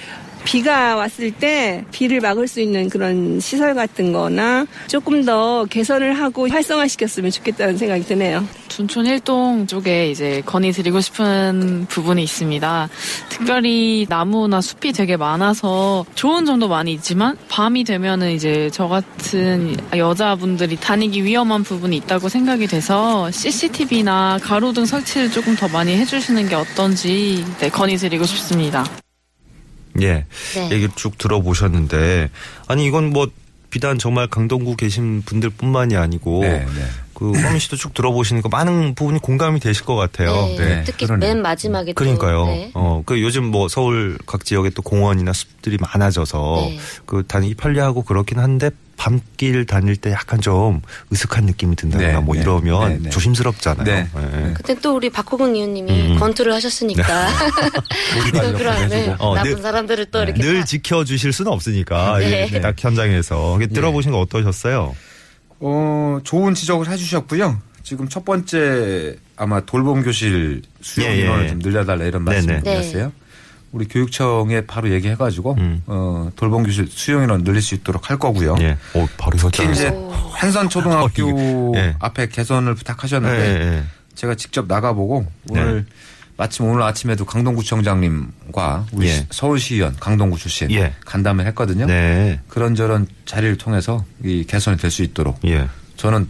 비가 0.43 0.95
왔을 0.95 1.31
때 1.31 1.83
비를 1.91 2.21
막을 2.21 2.47
수 2.47 2.61
있는 2.61 2.89
그런 2.89 3.39
시설 3.39 3.73
같은 3.73 4.11
거나 4.13 4.65
조금 4.87 5.25
더 5.25 5.65
개선을 5.65 6.13
하고 6.13 6.47
활성화시켰으면 6.49 7.31
좋겠다는 7.31 7.77
생각이 7.77 8.03
드네요. 8.05 8.45
둔촌 8.69 9.05
1동 9.05 9.67
쪽에 9.67 10.11
이제 10.11 10.41
건의 10.45 10.71
드리고 10.71 11.01
싶은 11.01 11.87
부분이 11.89 12.23
있습니다. 12.23 12.89
특별히 13.29 14.05
나무나 14.07 14.61
숲이 14.61 14.93
되게 14.93 15.17
많아서 15.17 16.05
좋은 16.15 16.45
점도 16.45 16.67
많이 16.67 16.93
있지만 16.93 17.37
밤이 17.49 17.83
되면은 17.83 18.31
이제 18.31 18.69
저 18.71 18.87
같은 18.87 19.75
여자분들이 19.95 20.75
다니기 20.75 21.23
위험한 21.23 21.63
부분이 21.63 21.97
있다고 21.97 22.29
생각이 22.29 22.67
돼서 22.67 23.31
CCTV나 23.31 24.39
가로등 24.41 24.85
설치를 24.85 25.31
조금 25.31 25.55
더 25.55 25.67
많이 25.67 25.95
해주시는 25.97 26.49
게 26.49 26.55
어떤지 26.55 27.43
네, 27.59 27.69
건의 27.69 27.97
드리고 27.97 28.25
싶습니다. 28.25 28.85
예. 30.01 30.25
네. 30.55 30.71
얘기를 30.71 30.89
쭉 30.95 31.17
들어보셨는데, 31.17 32.29
아니, 32.67 32.85
이건 32.85 33.09
뭐, 33.11 33.27
비단 33.69 33.97
정말 33.97 34.27
강동구 34.27 34.75
계신 34.77 35.21
분들 35.23 35.49
뿐만이 35.51 35.97
아니고, 35.97 36.41
네, 36.41 36.59
네. 36.59 36.85
그, 37.13 37.31
황민 37.31 37.59
씨도 37.59 37.75
쭉 37.75 37.93
들어보시니까 37.93 38.47
많은 38.49 38.95
부분이 38.95 39.19
공감이 39.19 39.59
되실 39.59 39.85
것 39.85 39.95
같아요. 39.95 40.31
네, 40.31 40.57
네, 40.57 40.83
특히 40.85 41.05
그러네요. 41.05 41.33
맨 41.33 41.41
마지막에 41.41 41.91
또, 41.91 41.95
그러니까요. 41.95 42.45
네. 42.45 42.71
어, 42.75 43.01
그 43.05 43.21
요즘 43.21 43.45
뭐 43.45 43.67
서울 43.67 44.17
각 44.25 44.45
지역에 44.45 44.69
또 44.69 44.81
공원이나 44.83 45.33
숲들이 45.33 45.77
많아져서 45.79 46.67
네. 46.69 46.79
그 47.05 47.23
다니기 47.27 47.55
편리하고 47.55 48.03
그렇긴 48.03 48.39
한데 48.39 48.69
밤길 48.97 49.65
다닐 49.65 49.95
때 49.95 50.11
약간 50.11 50.41
좀 50.41 50.81
으슥한 51.13 51.45
느낌이 51.45 51.75
든다거나 51.75 52.11
네, 52.13 52.19
뭐 52.19 52.35
네, 52.35 52.41
이러면 52.41 52.89
네, 52.89 52.99
네. 53.03 53.09
조심스럽잖아요. 53.11 53.85
네. 53.85 54.07
네. 54.13 54.53
그때 54.55 54.75
또 54.81 54.95
우리 54.95 55.09
박호근 55.09 55.55
의원님이 55.55 55.91
음. 56.13 56.19
권투를 56.19 56.51
하셨으니까 56.53 57.03
또 58.33 58.53
그런 58.57 58.89
네, 58.89 59.15
어, 59.19 59.35
나쁜 59.35 59.53
늘- 59.55 59.61
사람들을 59.61 60.05
또 60.07 60.23
이렇게 60.23 60.41
늘 60.41 60.59
다- 60.59 60.65
지켜주실 60.65 61.31
수는 61.31 61.51
없으니까 61.51 62.17
네. 62.19 62.49
예, 62.51 62.59
딱 62.59 62.75
현장에서 62.77 63.59
들어보신 63.71 64.11
거 64.11 64.19
어떠셨어요? 64.19 64.95
어, 65.59 66.19
좋은 66.23 66.53
지적을 66.55 66.89
해주셨고요. 66.89 67.61
지금 67.83 68.09
첫 68.09 68.25
번째 68.25 69.15
아마 69.37 69.61
돌봄 69.61 70.03
교실 70.03 70.61
수용 70.81 71.09
예, 71.09 71.17
예, 71.17 71.21
인원을 71.21 71.45
예. 71.45 71.49
좀 71.49 71.59
늘려달라 71.59 72.03
이런 72.03 72.25
네네. 72.25 72.41
말씀 72.47 72.63
드렸어요. 72.63 73.11
우리 73.71 73.87
교육청에 73.87 74.61
바로 74.65 74.89
얘기해가지고 74.91 75.55
음. 75.57 75.83
어, 75.87 76.29
돌봄 76.35 76.63
교실 76.63 76.87
수용 76.89 77.23
인원 77.23 77.43
늘릴 77.43 77.61
수 77.61 77.75
있도록 77.75 78.09
할 78.09 78.17
거고요. 78.17 78.55
예. 78.59 78.77
어, 78.93 79.05
바로 79.17 79.37
특히. 79.37 79.69
이제 79.71 79.91
한산 80.31 80.69
초등학교 80.69 81.73
예. 81.77 81.95
앞에 81.99 82.27
개선을 82.29 82.71
예, 82.71 82.75
부탁하셨는데 82.75 83.37
예, 83.39 83.61
예. 83.77 83.83
제가 84.15 84.35
직접 84.35 84.67
나가보고 84.67 85.25
오늘 85.49 85.85
네. 85.87 85.93
마침 86.37 86.65
오늘 86.65 86.83
아침에도 86.83 87.25
강동구청장님과 87.25 88.85
우리 88.93 89.07
예. 89.09 89.27
서울시의원 89.31 89.95
강동구 89.99 90.37
출신 90.37 90.71
예. 90.71 90.93
간담회 91.05 91.45
했거든요. 91.47 91.85
네. 91.87 92.39
그런저런 92.47 93.07
자리를 93.25 93.57
통해서 93.57 94.05
이 94.23 94.43
개선이 94.45 94.77
될 94.77 94.91
수 94.91 95.03
있도록 95.03 95.39
예. 95.45 95.67
저는 95.97 96.27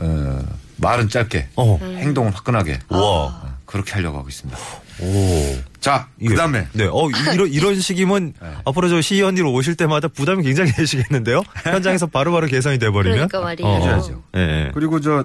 어, 0.00 0.42
말은 0.78 1.08
짧게 1.10 1.48
어. 1.56 1.78
행동은 1.82 2.32
화끈하게 2.32 2.78
우와. 2.88 3.00
어, 3.00 3.52
그렇게 3.66 3.92
하려고 3.92 4.18
하고 4.18 4.28
있습니다. 4.28 4.58
오. 5.00 5.56
자, 5.80 6.08
이게- 6.20 6.30
그다음에 6.30 6.66
네, 6.72 6.84
어 6.90 7.08
이런 7.34 7.48
이런 7.48 7.80
식이면 7.80 8.34
네. 8.40 8.48
앞으로 8.64 8.88
저 8.88 9.00
시의원님 9.00 9.46
오실 9.46 9.74
때마다 9.74 10.08
부담이 10.08 10.42
굉장히 10.44 10.70
되시겠는데요? 10.72 11.42
현장에서 11.64 12.06
바로바로 12.06 12.46
개선이 12.46 12.78
돼 12.78 12.90
버리면 12.90 13.28
그러니까 13.28 13.40
말이에요. 13.40 13.76
해줘야죠. 13.76 14.22
예, 14.36 14.40
예. 14.40 14.70
그리고 14.74 15.00
저 15.00 15.24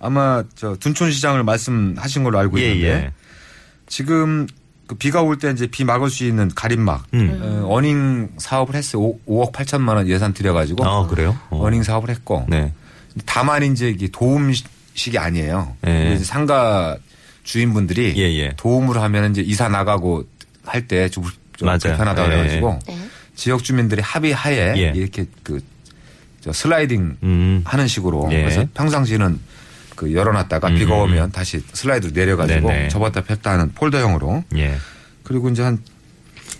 아마 0.00 0.42
저 0.56 0.74
둔촌시장을 0.76 1.44
말씀하신 1.44 2.24
걸로 2.24 2.38
알고 2.38 2.58
예, 2.60 2.72
있는데 2.72 2.88
예. 2.88 3.12
지금 3.86 4.46
그 4.86 4.96
비가 4.96 5.22
올 5.22 5.36
때 5.38 5.50
이제 5.50 5.66
비 5.68 5.84
막을 5.84 6.10
수 6.10 6.24
있는 6.24 6.50
가림막 6.54 7.04
음. 7.14 7.38
어, 7.64 7.74
어닝 7.74 8.30
사업을 8.38 8.74
했어요. 8.74 9.14
5, 9.26 9.42
억 9.42 9.52
8천만 9.52 9.94
원 9.96 10.08
예산 10.08 10.32
들여가지고 10.34 10.84
아 10.84 11.06
그래요? 11.06 11.38
어. 11.50 11.64
어닝 11.64 11.82
사업을 11.84 12.10
했고 12.10 12.44
네. 12.48 12.72
다만 13.26 13.62
이제 13.62 13.88
이게 13.90 14.08
도움식이 14.08 15.16
아니에요. 15.18 15.76
예. 15.86 16.14
이제 16.14 16.24
상가 16.24 16.96
주인분들이 17.42 18.14
예, 18.16 18.22
예. 18.22 18.52
도움을 18.56 19.00
하면 19.00 19.32
이제 19.32 19.42
이사 19.42 19.68
나가고 19.68 20.24
할 20.64 20.86
때좀 20.86 21.24
맞아요. 21.60 21.78
불편하다 21.78 22.24
예, 22.24 22.28
그래가지고 22.28 22.78
네. 22.86 22.98
지역 23.34 23.64
주민들이 23.64 24.00
합의하에 24.02 24.74
예. 24.76 24.92
이렇게 24.94 25.26
그저 25.42 26.52
슬라이딩 26.52 27.16
음. 27.22 27.62
하는 27.64 27.88
식으로 27.88 28.28
예. 28.32 28.42
그래서 28.42 28.66
평상시는 28.74 29.40
그 29.96 30.12
열어놨다가 30.14 30.68
음, 30.68 30.74
비가 30.76 30.94
음, 30.96 31.00
오면 31.02 31.32
다시 31.32 31.62
슬라이드로 31.72 32.12
내려가지고 32.12 32.68
네네. 32.68 32.88
접었다 32.88 33.22
폈다 33.22 33.52
하는 33.52 33.72
폴더형으로 33.72 34.44
예. 34.56 34.76
그리고 35.22 35.48
이제 35.48 35.62
한 35.62 35.78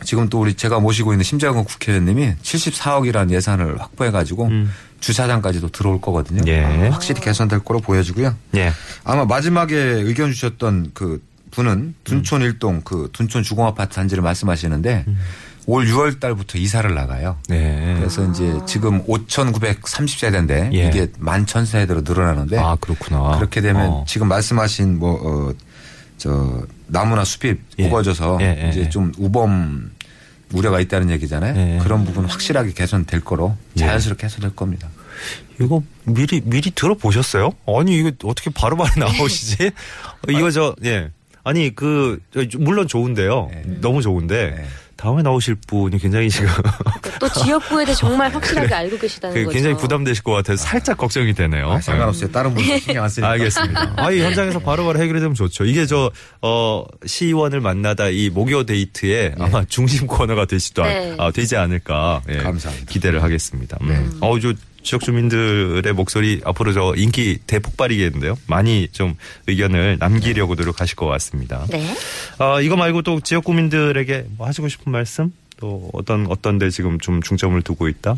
지금 0.04 0.28
또 0.28 0.40
우리 0.40 0.54
제가 0.54 0.80
모시고 0.80 1.12
있는 1.12 1.22
심재영 1.22 1.64
국회의원님이 1.64 2.34
74억이라는 2.42 3.30
예산을 3.30 3.80
확보해가지고 3.80 4.46
음. 4.46 4.72
주차장까지도 5.02 5.68
들어올 5.68 6.00
거거든요. 6.00 6.42
예. 6.46 6.64
아, 6.64 6.92
확실히 6.92 7.20
개선될 7.20 7.60
거로 7.60 7.80
보여지고요. 7.80 8.34
예. 8.56 8.72
아마 9.04 9.24
마지막에 9.26 9.76
의견 9.76 10.32
주셨던 10.32 10.92
그 10.94 11.22
분은 11.50 11.94
둔촌 12.04 12.40
일동 12.40 12.80
그 12.80 13.10
둔촌 13.12 13.42
주공 13.42 13.66
아파트 13.66 13.96
단지를 13.96 14.22
말씀하시는데 14.22 15.04
올 15.66 15.86
6월 15.86 16.18
달부터 16.18 16.58
이사를 16.58 16.92
나가요. 16.94 17.36
네. 17.48 17.94
그래서 17.98 18.28
이제 18.30 18.58
지금 18.66 19.04
5,930세대인데 19.04 20.72
예. 20.72 20.88
이게 20.88 21.06
11,000세대로 21.06 22.08
늘어나는데 22.08 22.58
아 22.58 22.76
그렇구나. 22.80 23.36
그렇게 23.36 23.60
되면 23.60 23.88
어. 23.88 24.04
지금 24.08 24.28
말씀하신 24.28 24.98
뭐, 24.98 25.50
어, 25.50 25.54
저, 26.16 26.62
나무나 26.86 27.24
숲이 27.24 27.54
예. 27.78 27.86
우거져서 27.86 28.38
예, 28.40 28.64
예, 28.64 28.68
이제 28.70 28.80
예. 28.82 28.88
좀 28.88 29.12
우범 29.18 29.90
우려가 30.52 30.80
있다는 30.80 31.10
얘기잖아요. 31.10 31.56
예. 31.56 31.78
그런 31.82 32.04
부분 32.04 32.24
확실하게 32.24 32.72
개선될 32.72 33.20
거로 33.20 33.56
예. 33.76 33.80
자연스럽게 33.80 34.24
해소될 34.26 34.54
겁니다. 34.54 34.88
이거 35.60 35.82
미리 36.04 36.40
미리 36.44 36.70
들어보셨어요? 36.70 37.50
아니 37.66 37.96
이거 37.98 38.10
어떻게 38.24 38.50
바로바로 38.50 38.90
나오시지? 38.96 39.70
이거 40.28 40.50
저 40.50 40.74
예. 40.84 41.10
아니 41.44 41.74
그 41.74 42.20
저, 42.32 42.42
물론 42.58 42.86
좋은데요. 42.86 43.48
네. 43.50 43.62
너무 43.80 44.02
좋은데 44.02 44.54
네. 44.56 44.64
다음에 45.02 45.20
나오실 45.20 45.56
분이 45.66 45.98
굉장히 45.98 46.30
지금 46.30 46.46
또 47.18 47.28
지역구에 47.28 47.84
대해 47.84 47.92
정말 47.96 48.30
확실하게 48.32 48.72
알고 48.72 48.98
계시다는 48.98 49.34
그 49.34 49.44
거죠. 49.46 49.54
굉장히 49.54 49.76
부담되실 49.76 50.22
것 50.22 50.30
같아서 50.30 50.62
살짝 50.62 50.96
걱정이 50.96 51.34
되네요. 51.34 51.72
아, 51.72 51.80
상관없어요. 51.80 52.30
다른 52.30 52.54
분들 52.54 52.78
신경 52.78 53.02
안 53.02 53.10
쓰니까. 53.10 53.30
알겠습니다. 53.32 53.94
아, 53.96 54.12
이 54.12 54.20
현장에서 54.20 54.60
바로 54.60 54.84
바로 54.84 55.00
해결이 55.00 55.18
되면 55.18 55.34
좋죠. 55.34 55.64
이게 55.64 55.86
저, 55.86 56.12
어, 56.40 56.84
시의원을 57.04 57.60
만나다 57.60 58.10
이 58.10 58.30
목요 58.30 58.62
데이트에 58.62 59.34
아마 59.40 59.64
중심 59.64 60.06
코너가 60.06 60.44
되지도, 60.44 60.84
네. 60.84 61.16
않, 61.18 61.20
아, 61.20 61.30
되지 61.32 61.56
않을까. 61.56 62.22
예, 62.28 62.36
감사합니다. 62.36 62.88
기대를 62.88 63.24
하겠습니다. 63.24 63.78
음. 63.80 63.88
네. 63.88 64.18
어우, 64.20 64.38
저 64.38 64.52
지역 64.82 65.02
주민들의 65.02 65.92
목소리 65.92 66.40
앞으로 66.44 66.72
저 66.72 66.94
인기 66.96 67.38
대폭발이겠는데요. 67.46 68.36
많이 68.46 68.88
좀 68.88 69.14
의견을 69.46 69.96
남기려고 69.98 70.54
노력하실 70.54 70.96
것 70.96 71.06
같습니다. 71.06 71.66
네. 71.70 71.94
아, 72.38 72.60
이거 72.60 72.76
말고 72.76 73.02
또 73.02 73.20
지역 73.20 73.44
구민들에게 73.44 74.26
뭐 74.36 74.46
하시고 74.46 74.68
싶은 74.68 74.92
말씀? 74.92 75.32
또 75.58 75.90
어떤, 75.92 76.26
어떤 76.28 76.58
데 76.58 76.70
지금 76.70 76.98
좀 76.98 77.22
중점을 77.22 77.60
두고 77.62 77.88
있다? 77.88 78.16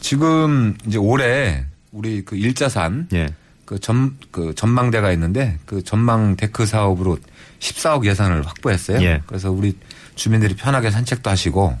지금 0.00 0.76
이제 0.86 0.96
올해 0.98 1.64
우리 1.90 2.24
그 2.24 2.36
일자산 2.36 3.08
예. 3.14 3.28
그 3.64 3.78
전, 3.80 4.16
그 4.30 4.54
전망대가 4.54 5.12
있는데 5.12 5.58
그 5.66 5.82
전망 5.82 6.36
데크 6.36 6.66
사업으로 6.66 7.18
14억 7.58 8.06
예산을 8.06 8.46
확보했어요. 8.46 9.02
예. 9.02 9.22
그래서 9.26 9.50
우리 9.50 9.76
주민들이 10.14 10.54
편하게 10.54 10.90
산책도 10.90 11.28
하시고 11.28 11.76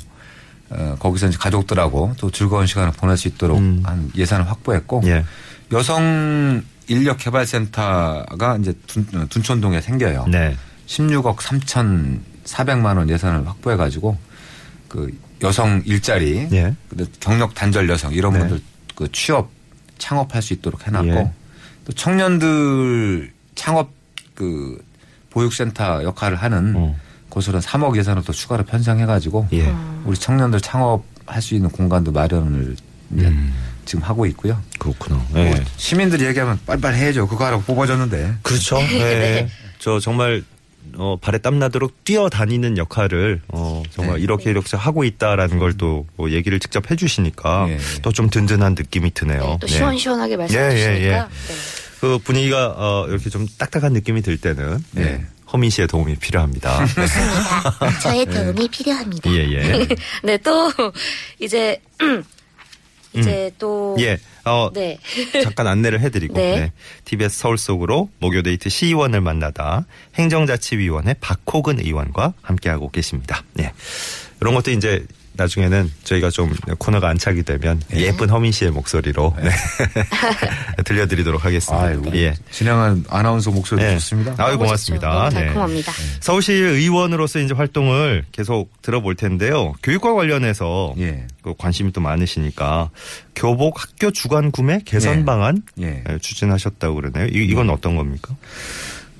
어, 0.70 0.96
거기서 0.98 1.28
이제 1.28 1.38
가족들하고 1.38 2.14
또 2.18 2.30
즐거운 2.30 2.66
시간을 2.66 2.92
보낼 2.92 3.16
수 3.16 3.28
있도록 3.28 3.58
음. 3.58 3.80
한 3.84 4.10
예산을 4.14 4.48
확보했고 4.50 5.02
예. 5.06 5.24
여성 5.72 6.62
인력 6.86 7.18
개발센터가 7.18 8.58
이제 8.60 8.74
둔, 8.86 9.06
둔촌동에 9.28 9.80
생겨요. 9.80 10.26
네. 10.28 10.56
16억 10.86 11.36
3,400만 11.36 12.96
원 12.96 13.08
예산을 13.10 13.46
확보해 13.46 13.76
가지고 13.76 14.16
그 14.88 15.12
여성 15.42 15.82
일자리, 15.84 16.48
예. 16.52 16.74
경력 17.20 17.54
단절 17.54 17.88
여성 17.88 18.12
이런 18.12 18.32
네. 18.32 18.40
분들 18.40 18.60
그 18.94 19.10
취업 19.12 19.50
창업할 19.98 20.42
수 20.42 20.54
있도록 20.54 20.86
해놨고 20.86 21.08
예. 21.08 21.32
또 21.84 21.92
청년들 21.92 23.32
창업 23.54 23.90
그 24.34 24.82
보육센터 25.30 26.02
역할을 26.04 26.36
하는 26.36 26.74
어. 26.76 26.96
곳으로 27.28 27.60
3억 27.60 27.96
예산을 27.96 28.22
또 28.24 28.32
추가로 28.32 28.64
편성해 28.64 29.06
가지고 29.06 29.46
예. 29.52 29.72
우리 30.04 30.16
청년들 30.16 30.60
창업할 30.60 31.42
수 31.42 31.54
있는 31.54 31.70
공간도 31.70 32.12
마련을 32.12 32.76
이제 33.14 33.26
음. 33.26 33.54
지금 33.84 34.02
하고 34.04 34.26
있고요. 34.26 34.60
그렇구나. 34.78 35.24
뭐 35.30 35.40
예. 35.40 35.64
시민들이 35.76 36.26
얘기하면 36.26 36.58
빨리빨리 36.66 36.96
해야죠. 36.98 37.26
그거 37.26 37.46
하라고 37.46 37.62
뽑아줬는데. 37.62 38.36
그렇죠. 38.42 38.78
네. 38.78 39.48
저 39.78 39.98
정말 40.00 40.42
어, 40.96 41.16
발에 41.20 41.38
땀 41.38 41.58
나도록 41.58 42.04
뛰어다니는 42.04 42.78
역할을 42.78 43.40
어, 43.48 43.82
정말 43.90 44.16
네. 44.16 44.22
이렇게 44.22 44.50
이렇게 44.50 44.76
하고 44.76 45.04
있다라는 45.04 45.58
걸또 45.58 46.06
얘기를 46.30 46.58
직접 46.60 46.90
해주시니까 46.90 47.66
예. 47.70 47.78
또좀 48.02 48.30
든든한 48.30 48.74
느낌이 48.74 49.12
드네요. 49.12 49.40
네, 49.40 49.58
또 49.60 49.66
네. 49.66 49.72
시원시원하게 49.74 50.36
말씀해 50.36 50.70
주시니까. 50.70 51.00
예. 51.00 51.10
네. 51.10 51.24
그 52.00 52.18
분위기가 52.18 52.74
어, 52.76 53.06
이렇게 53.08 53.28
좀 53.30 53.46
딱딱한 53.58 53.92
느낌이 53.92 54.22
들 54.22 54.38
때는 54.38 54.84
네. 54.92 55.02
네. 55.02 55.26
허민 55.52 55.70
씨의 55.70 55.88
도움이 55.88 56.16
필요합니다. 56.16 56.86
저의 58.02 58.26
도움이 58.26 58.68
필요합니다. 58.68 59.30
예, 59.30 59.52
예. 59.52 59.88
네, 60.22 60.36
또 60.38 60.70
이제 61.38 61.80
이제 63.14 63.50
또 63.58 63.96
예. 64.00 64.18
어, 64.44 64.70
네. 64.72 64.98
잠깐 65.42 65.66
안내를 65.66 66.00
해드리고 66.00 66.34
네. 66.34 66.60
네. 66.60 66.72
TBS 67.04 67.38
서울 67.38 67.58
속으로 67.58 68.10
목요데이트 68.18 68.68
시의원을 68.68 69.20
만나다 69.20 69.86
행정자치위원회 70.14 71.14
박호근 71.20 71.80
의원과 71.80 72.34
함께하고 72.42 72.90
계십니다. 72.90 73.42
네. 73.54 73.72
이런 74.40 74.54
것도 74.54 74.70
이제 74.70 75.04
나중에는 75.38 75.90
저희가 76.04 76.28
좀 76.30 76.52
코너가 76.78 77.08
안착이 77.08 77.44
되면 77.44 77.80
예 77.94 78.12
쁜 78.12 78.28
허민 78.28 78.50
씨의 78.52 78.72
목소리로 78.72 79.34
네. 79.40 79.50
들려드리도록 80.84 81.44
하겠습니다. 81.44 81.84
아유, 81.86 82.02
예. 82.14 82.34
진행한 82.50 83.04
아나운서 83.08 83.50
목소리 83.50 83.82
네. 83.82 83.94
좋습니다. 83.94 84.34
아유 84.38 84.58
고맙습니다. 84.58 85.06
싶죠. 85.06 85.18
너무 85.18 85.28
네. 85.30 85.34
달콤합니다. 85.46 85.92
서울시 86.20 86.52
의원으로서 86.52 87.38
이제 87.38 87.54
활동을 87.54 88.24
계속 88.32 88.70
들어볼 88.82 89.14
텐데요. 89.14 89.74
교육과 89.82 90.12
관련해서 90.14 90.94
예. 90.98 91.26
그 91.42 91.54
관심이 91.56 91.92
또 91.92 92.00
많으시니까 92.00 92.90
교복 93.36 93.80
학교 93.80 94.10
주간 94.10 94.50
구매 94.50 94.80
개선 94.84 95.20
예. 95.20 95.24
방안 95.24 95.62
예. 95.80 96.02
예, 96.08 96.18
추진하셨다고 96.18 96.96
그러네요. 96.96 97.26
이, 97.28 97.44
이건 97.44 97.70
어떤 97.70 97.94
겁니까? 97.96 98.34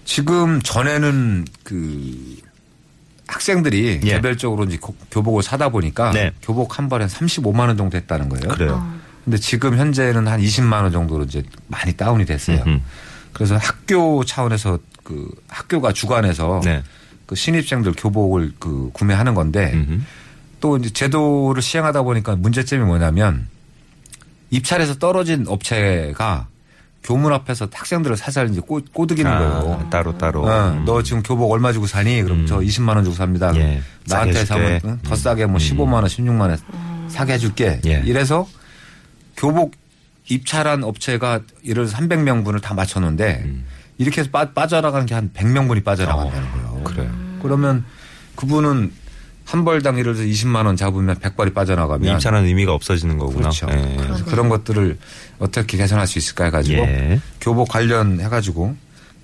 지금 0.05 0.61
전에는 0.63 1.45
그 1.63 2.37
학생들이 3.29 4.01
예. 4.05 4.11
개별적으로 4.15 4.65
이제 4.65 4.79
고- 4.79 4.97
교복을 5.11 5.43
사다 5.43 5.69
보니까 5.69 6.11
네. 6.13 6.33
교복 6.43 6.79
한 6.79 6.89
벌에 6.89 7.07
35만 7.07 7.61
원 7.69 7.77
정도 7.77 7.97
했다는 7.97 8.29
거예요. 8.29 8.49
그래요. 8.49 8.93
근데 9.25 9.37
지금 9.39 9.77
현재는 9.77 10.27
한 10.27 10.41
20만 10.41 10.83
원 10.83 10.91
정도로 10.91 11.25
이제 11.25 11.43
많이 11.69 11.93
다운이 11.95 12.25
됐어요. 12.25 12.63
음흠. 12.67 12.81
그래서 13.35 13.57
학교 13.59 14.25
차원에서 14.25 14.79
그 15.05 15.31
학교가 15.49 15.93
주관해서 15.93 16.61
네. 16.65 16.83
그 17.27 17.35
신입생들 17.35 17.93
교복을 17.93 18.55
그 18.59 18.91
구매하는 18.95 19.35
건데 19.35 19.73
음흠. 19.75 20.01
또 20.61 20.77
이제 20.79 20.89
제도를 20.91 21.61
시행하다 21.63 22.03
보니까 22.03 22.35
문제점이 22.37 22.83
뭐냐면 22.85 23.47
입찰에서 24.51 24.95
떨어진 24.95 25.45
업체가 25.47 26.49
교문 27.03 27.33
앞에서 27.33 27.69
학생들을 27.73 28.17
살살 28.17 28.51
이제 28.51 28.61
꼬, 28.61 28.81
꼬드기는 28.93 29.31
아, 29.31 29.39
거예요. 29.39 29.87
따로 29.91 30.19
따로. 30.19 30.45
어, 30.47 30.71
음. 30.73 30.85
너 30.85 31.03
지금 31.03 31.23
교복 31.23 31.51
얼마 31.53 31.73
주고 31.73 31.87
사니? 31.87 32.23
그럼 32.23 32.41
음. 32.41 32.47
저 32.47 32.59
20만 32.59 32.89
원 32.97 33.05
주고 33.05 33.15
삽니다. 33.17 33.53
예, 33.57 33.81
나한테. 34.07 34.45
사면 34.45 34.81
응? 34.85 34.99
더 35.03 35.15
싸게 35.17 35.47
뭐 35.47 35.57
15만 35.59 35.93
원, 35.95 36.05
16만 36.05 36.41
원 36.41 36.59
사게 37.09 37.35
해줄게. 37.35 37.81
예. 37.87 38.03
이래서 38.05 38.47
교복 39.37 39.73
입찰한 40.29 40.85
업체가 40.85 41.41
예를 41.65 41.87
들어서 41.87 41.97
300명분을 41.97 42.61
다 42.61 42.75
맞췄는데 42.75 43.43
음. 43.45 43.65
이렇게 43.97 44.21
해서 44.21 44.31
빠, 44.31 44.53
빠져나가는 44.53 45.07
게 45.07 45.15
한 45.15 45.31
100명분이 45.33 45.85
빠져나간다는 45.85 46.53
거예요. 46.53 46.67
어, 46.69 46.81
그래요. 46.85 47.11
그러면 47.43 47.85
그분은 48.37 48.93
한 49.49 49.65
벌당 49.65 49.99
예를 49.99 50.13
들어서 50.13 50.31
20만 50.31 50.67
원 50.67 50.77
잡으면 50.77 51.17
100벌이 51.17 51.55
빠져나가면 51.55 52.17
입찰한 52.17 52.45
의미가 52.45 52.75
없어지는 52.75 53.17
거구나. 53.17 53.49
그렇죠. 53.49 53.67
예. 53.71 53.97
그래서 53.97 54.25
그런 54.27 54.51
것들을 54.51 54.99
어떻게 55.39 55.79
개선할 55.79 56.07
수 56.07 56.19
있을까 56.19 56.45
해가지고 56.45 56.83
예. 56.83 57.21
교복 57.41 57.71
관련 57.71 58.21
해가지고 58.21 58.77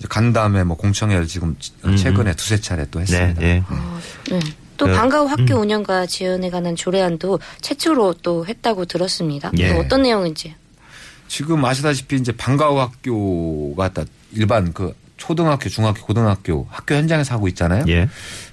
간 0.08 0.32
다음에 0.32 0.64
뭐 0.64 0.78
공청회를 0.78 1.26
지금 1.26 1.54
음. 1.84 1.96
최근에 1.96 2.34
두세 2.36 2.58
차례 2.58 2.86
또 2.90 3.00
네, 3.00 3.02
했습니다. 3.02 3.42
예. 3.42 3.62
네. 4.30 4.40
또 4.78 4.86
그, 4.86 4.92
방과후 4.94 5.26
학교 5.26 5.56
음. 5.56 5.60
운영과 5.60 6.06
지원에 6.06 6.48
관한 6.48 6.74
조례안도 6.74 7.38
최초로 7.60 8.14
또 8.22 8.46
했다고 8.46 8.86
들었습니다. 8.86 9.50
예. 9.58 9.74
또 9.74 9.80
어떤 9.80 10.02
내용인지. 10.02 10.54
지금 11.28 11.62
아시다시피 11.62 12.16
이제 12.16 12.32
방과후 12.32 12.80
학교가 12.80 13.92
다 13.92 14.04
일반 14.32 14.72
그 14.72 14.94
초등학교, 15.26 15.70
중학교, 15.70 16.02
고등학교 16.02 16.66
학교 16.70 16.94
현장에서 16.94 17.34
하고 17.34 17.48
있잖아요. 17.48 17.84
예. 17.88 18.08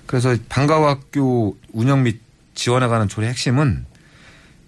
그래서 0.05 0.35
방과후 0.47 0.87
학교 0.87 1.57
운영 1.73 2.03
및 2.03 2.21
지원에 2.55 2.87
관한 2.87 3.09
조례 3.09 3.27
핵심은 3.27 3.85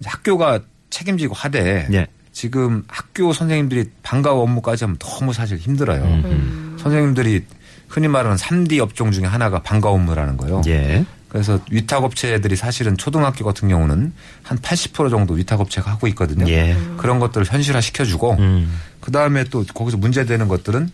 학교가 0.03 0.59
책임지고 0.89 1.33
하되 1.33 1.87
예. 1.93 2.07
지금 2.33 2.83
학교 2.87 3.31
선생님들이 3.31 3.89
방과후 4.01 4.41
업무까지 4.41 4.83
하면 4.83 4.97
너무 4.99 5.31
사실 5.31 5.57
힘들어요. 5.57 6.03
음. 6.03 6.77
선생님들이 6.77 7.45
흔히 7.87 8.09
말하는 8.09 8.35
3D 8.35 8.79
업종 8.79 9.11
중에 9.11 9.25
하나가 9.25 9.61
방과후 9.61 9.95
업무라는 9.95 10.35
거예요. 10.35 10.61
예. 10.67 11.05
그래서 11.29 11.59
위탁업체들이 11.71 12.55
사실은 12.55 12.97
초등학교 12.97 13.45
같은 13.45 13.69
경우는 13.69 14.13
한 14.43 14.57
80% 14.57 15.09
정도 15.09 15.35
위탁업체가 15.35 15.89
하고 15.91 16.07
있거든요. 16.07 16.47
예. 16.49 16.75
그런 16.97 17.19
것들을 17.19 17.45
현실화 17.45 17.79
시켜주고 17.81 18.33
음. 18.39 18.77
그 18.99 19.11
다음에 19.11 19.43
또 19.45 19.63
거기서 19.73 19.97
문제되는 19.97 20.47
것들은 20.47 20.89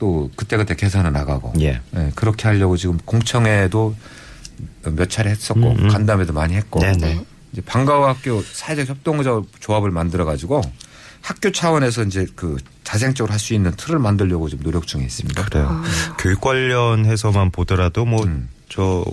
또 0.00 0.30
그때그때 0.34 0.74
개선해 0.74 1.10
나가고 1.10 1.52
예. 1.60 1.80
예, 1.94 2.12
그렇게 2.16 2.48
하려고 2.48 2.76
지금 2.76 2.98
공청회도 3.04 3.94
몇 4.96 5.08
차례 5.10 5.30
했었고 5.30 5.60
음, 5.72 5.76
음. 5.78 5.88
간담회도 5.88 6.32
많이 6.32 6.54
했고 6.54 6.80
네, 6.80 6.92
네. 6.92 7.22
이제 7.52 7.60
방과후 7.60 8.04
학교 8.06 8.42
사회적 8.42 8.88
협동조합을 8.88 9.90
만들어 9.90 10.24
가지고 10.24 10.62
학교 11.20 11.52
차원에서 11.52 12.04
이제 12.04 12.26
그 12.34 12.56
자생적으로 12.82 13.30
할 13.32 13.38
수 13.38 13.52
있는 13.52 13.72
틀을 13.76 13.98
만들려고 13.98 14.48
지금 14.48 14.64
노력 14.64 14.86
중에 14.86 15.02
있습니다. 15.02 15.44
그래요. 15.44 15.82
교육 16.18 16.40
관련해서만 16.40 17.50
보더라도 17.50 18.06
뭐 18.06 18.24
음. 18.24 18.48
저 18.70 19.04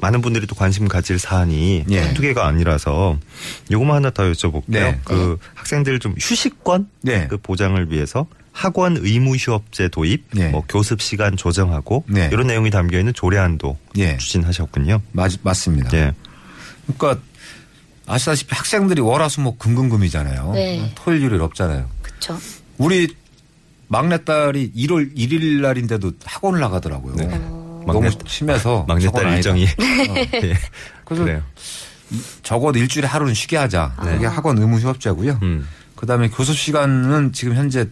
많은 0.00 0.20
분들이 0.20 0.46
또 0.46 0.54
관심 0.54 0.86
가질 0.86 1.18
사안이 1.18 1.84
예. 1.90 1.98
한두 2.00 2.22
개가 2.22 2.46
아니라서 2.46 3.18
요거만 3.72 3.96
하나 3.96 4.10
더 4.10 4.22
여쭤볼게요. 4.30 4.62
네. 4.66 5.00
그 5.02 5.36
학생들 5.54 5.98
좀 5.98 6.14
휴식권 6.16 6.88
네. 7.02 7.26
그 7.26 7.36
보장을 7.38 7.90
위해서 7.90 8.26
학원 8.58 8.96
의무 8.96 9.36
휴업제 9.36 9.86
도입, 9.88 10.24
네. 10.32 10.48
뭐 10.48 10.64
교습 10.68 11.00
시간 11.00 11.36
조정하고 11.36 12.02
네. 12.08 12.28
이런 12.32 12.48
내용이 12.48 12.70
담겨 12.70 12.98
있는 12.98 13.14
조례안도 13.14 13.78
예. 13.98 14.16
추진하셨군요. 14.16 15.00
맞, 15.12 15.30
맞습니다. 15.42 15.96
예. 15.96 16.12
그러니까 16.98 17.22
아시다시피 18.06 18.52
학생들이 18.56 19.00
월화수목 19.00 19.60
금금금이잖아요. 19.60 20.52
네. 20.54 20.90
토요일 20.96 21.22
일요일 21.22 21.42
없잖아요. 21.42 21.88
그쵸. 22.02 22.36
우리 22.78 23.14
막내딸이 23.86 24.72
1월 24.76 25.16
1일 25.16 25.60
날인데도 25.60 26.12
학원을 26.24 26.58
나가더라고요. 26.58 27.14
네. 27.14 27.28
어. 27.30 27.84
너무 27.86 28.00
막내- 28.00 28.10
심해서 28.26 28.84
막내딸. 28.88 29.34
일정이 29.36 29.66
예. 30.42 30.54
그래서 31.04 31.24
그래요. 31.24 31.42
적어도 32.42 32.76
일주일에 32.80 33.06
하루는 33.06 33.34
쉬게 33.34 33.56
하자. 33.56 33.94
이게 34.16 34.26
학원 34.26 34.58
의무 34.58 34.78
휴업제고요. 34.80 35.38
음. 35.42 35.68
그다음에 35.94 36.28
교습 36.28 36.56
시간은 36.58 37.32
지금 37.32 37.54
현재 37.54 37.86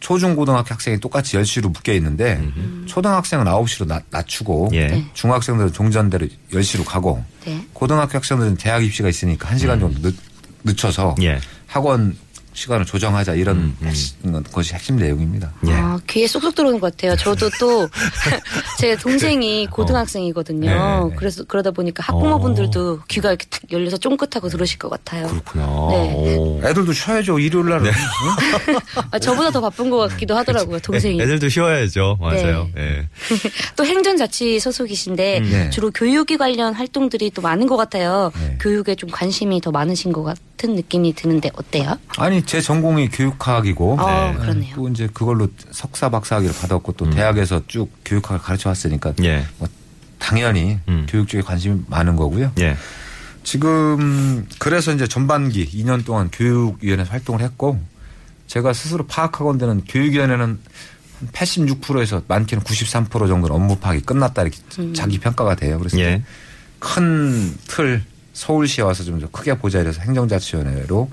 초중 0.00 0.34
고등학교 0.34 0.74
학생이 0.74 0.98
똑같이 0.98 1.36
10시로 1.36 1.72
묶여 1.72 1.92
있는데 1.92 2.40
초등학생은 2.86 3.44
9시로 3.44 3.86
낮, 3.86 4.02
낮추고 4.10 4.70
예. 4.72 4.86
네. 4.86 5.04
중학생들은 5.14 5.72
종전대로 5.72 6.26
10시로 6.52 6.84
가고 6.84 7.22
네. 7.44 7.64
고등학교 7.72 8.16
학생들은 8.16 8.56
대학 8.56 8.82
입시가 8.82 9.08
있으니까 9.08 9.48
1시간 9.50 9.78
정도 9.78 10.00
늦, 10.00 10.16
늦춰서 10.64 11.14
예. 11.22 11.38
학원 11.66 12.16
시간을 12.52 12.84
조정하자 12.84 13.34
이런 13.34 13.56
음, 13.56 13.76
음. 13.80 13.86
핵심, 13.86 14.42
것이 14.52 14.74
핵심 14.74 14.96
내용입니다. 14.96 15.52
예. 15.66 15.72
아, 15.72 15.98
귀에 16.08 16.26
쏙쏙 16.26 16.54
들어오는 16.54 16.80
것 16.80 16.92
같아요. 16.92 17.16
저도 17.16 17.48
또 17.60 17.88
제 18.78 18.96
동생이 18.96 19.66
고등학생이거든요. 19.68 20.68
네, 20.68 20.74
네. 21.10 21.16
그래서 21.16 21.44
그러다 21.44 21.70
보니까 21.70 22.02
학부모분들도 22.02 23.00
귀가 23.08 23.30
이렇게 23.30 23.46
탁 23.48 23.60
열려서 23.70 23.96
쫑긋하고 23.98 24.48
들으실 24.48 24.78
것 24.78 24.88
같아요. 24.88 25.26
그렇구나. 25.28 25.64
네. 25.90 26.36
오. 26.36 26.60
애들도 26.64 26.92
쉬어야죠. 26.92 27.38
일요일 27.38 27.68
날은. 27.70 27.90
아, 29.10 29.18
저보다 29.18 29.50
더 29.50 29.60
바쁜 29.60 29.90
것 29.90 30.08
같기도 30.08 30.36
하더라고요, 30.36 30.80
동생이. 30.80 31.20
애 31.20 31.26
들도 31.26 31.48
쉬어야죠. 31.48 32.18
맞아요. 32.20 32.68
네. 32.74 32.82
예. 32.82 33.08
또 33.76 33.84
행정자치 33.84 34.58
소속이신데 34.60 35.40
네. 35.40 35.70
주로 35.70 35.90
교육이 35.90 36.36
관련 36.36 36.74
활동들이 36.74 37.30
또 37.30 37.42
많은 37.42 37.66
것 37.66 37.76
같아요. 37.76 38.32
네. 38.40 38.58
교육에 38.60 38.94
좀 38.94 39.10
관심이 39.10 39.60
더 39.60 39.70
많으신 39.70 40.12
것 40.12 40.22
같은 40.22 40.74
느낌이 40.74 41.14
드는데 41.14 41.50
어때요? 41.54 41.96
아니 42.16 42.39
아니 42.40 42.46
제 42.46 42.60
전공이 42.60 43.10
교육학이고 43.10 44.00
어, 44.00 44.32
네. 44.54 44.72
또 44.74 44.88
이제 44.88 45.08
그걸로 45.12 45.48
석사 45.70 46.08
박사학위를 46.08 46.54
받았고 46.54 46.92
또 46.92 47.10
대학에서 47.10 47.62
쭉 47.66 47.90
교육학을 48.04 48.40
가르쳐 48.40 48.70
왔으니까 48.70 49.12
예. 49.22 49.44
뭐 49.58 49.68
당연히 50.18 50.78
음. 50.88 51.06
교육 51.08 51.28
쪽에 51.28 51.42
관심이 51.42 51.82
많은 51.88 52.16
거고요. 52.16 52.52
예. 52.60 52.76
지금 53.42 54.46
그래서 54.58 54.92
이제 54.92 55.06
전반기 55.06 55.66
2년 55.66 56.04
동안 56.04 56.30
교육위원회 56.32 57.02
에서 57.02 57.10
활동을 57.10 57.42
했고 57.42 57.78
제가 58.46 58.72
스스로 58.72 59.06
파악하건 59.06 59.58
데는 59.58 59.82
교육위원회는 59.86 60.40
한 60.42 60.58
86%에서 61.32 62.22
많게는 62.26 62.64
93% 62.64 63.10
정도는 63.10 63.50
업무 63.50 63.76
파악이 63.76 64.00
끝났다 64.00 64.42
이렇게 64.42 64.58
자기 64.94 65.18
평가가 65.18 65.56
돼요. 65.56 65.78
그래서 65.78 65.98
예. 65.98 66.22
큰틀 66.78 68.02
서울시에 68.32 68.82
와서 68.82 69.04
좀더 69.04 69.28
크게 69.28 69.58
보자 69.58 69.80
이래서 69.80 70.00
행정자치위원회로 70.00 71.10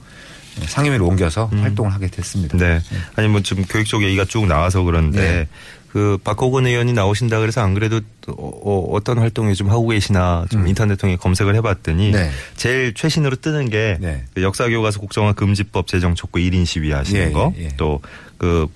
상임위를 0.65 1.05
옮겨서 1.05 1.47
활동을 1.47 1.93
하게 1.93 2.07
됐습니다. 2.07 2.57
네. 2.57 2.79
아니 3.15 3.27
뭐 3.27 3.41
지금 3.41 3.63
교육 3.65 3.85
쪽 3.85 4.03
얘기가 4.03 4.25
쭉 4.25 4.45
나와서 4.47 4.83
그런데 4.83 5.19
네. 5.19 5.47
그 5.89 6.17
박호근 6.23 6.67
의원이 6.67 6.93
나오신다 6.93 7.39
그래서 7.39 7.61
안 7.61 7.73
그래도 7.73 8.01
어, 8.27 8.97
떤 9.03 9.17
활동을 9.17 9.55
좀 9.55 9.69
하고 9.69 9.87
계시나 9.87 10.45
좀 10.49 10.61
음. 10.61 10.67
인터넷 10.67 10.95
통해 10.95 11.15
검색을 11.15 11.55
해봤더니 11.55 12.11
네. 12.11 12.29
제일 12.55 12.93
최신으로 12.93 13.37
뜨는 13.37 13.69
게 13.69 13.97
네. 13.99 14.25
그 14.33 14.43
역사교과서 14.43 14.99
국정화 14.99 15.33
금지법 15.33 15.87
제정 15.87 16.13
촉구 16.13 16.39
1인 16.39 16.65
시위 16.65 16.91
하시는 16.91 17.29
예, 17.29 17.31
거 17.31 17.53
예, 17.57 17.63
예. 17.63 17.67
또그 17.77 18.67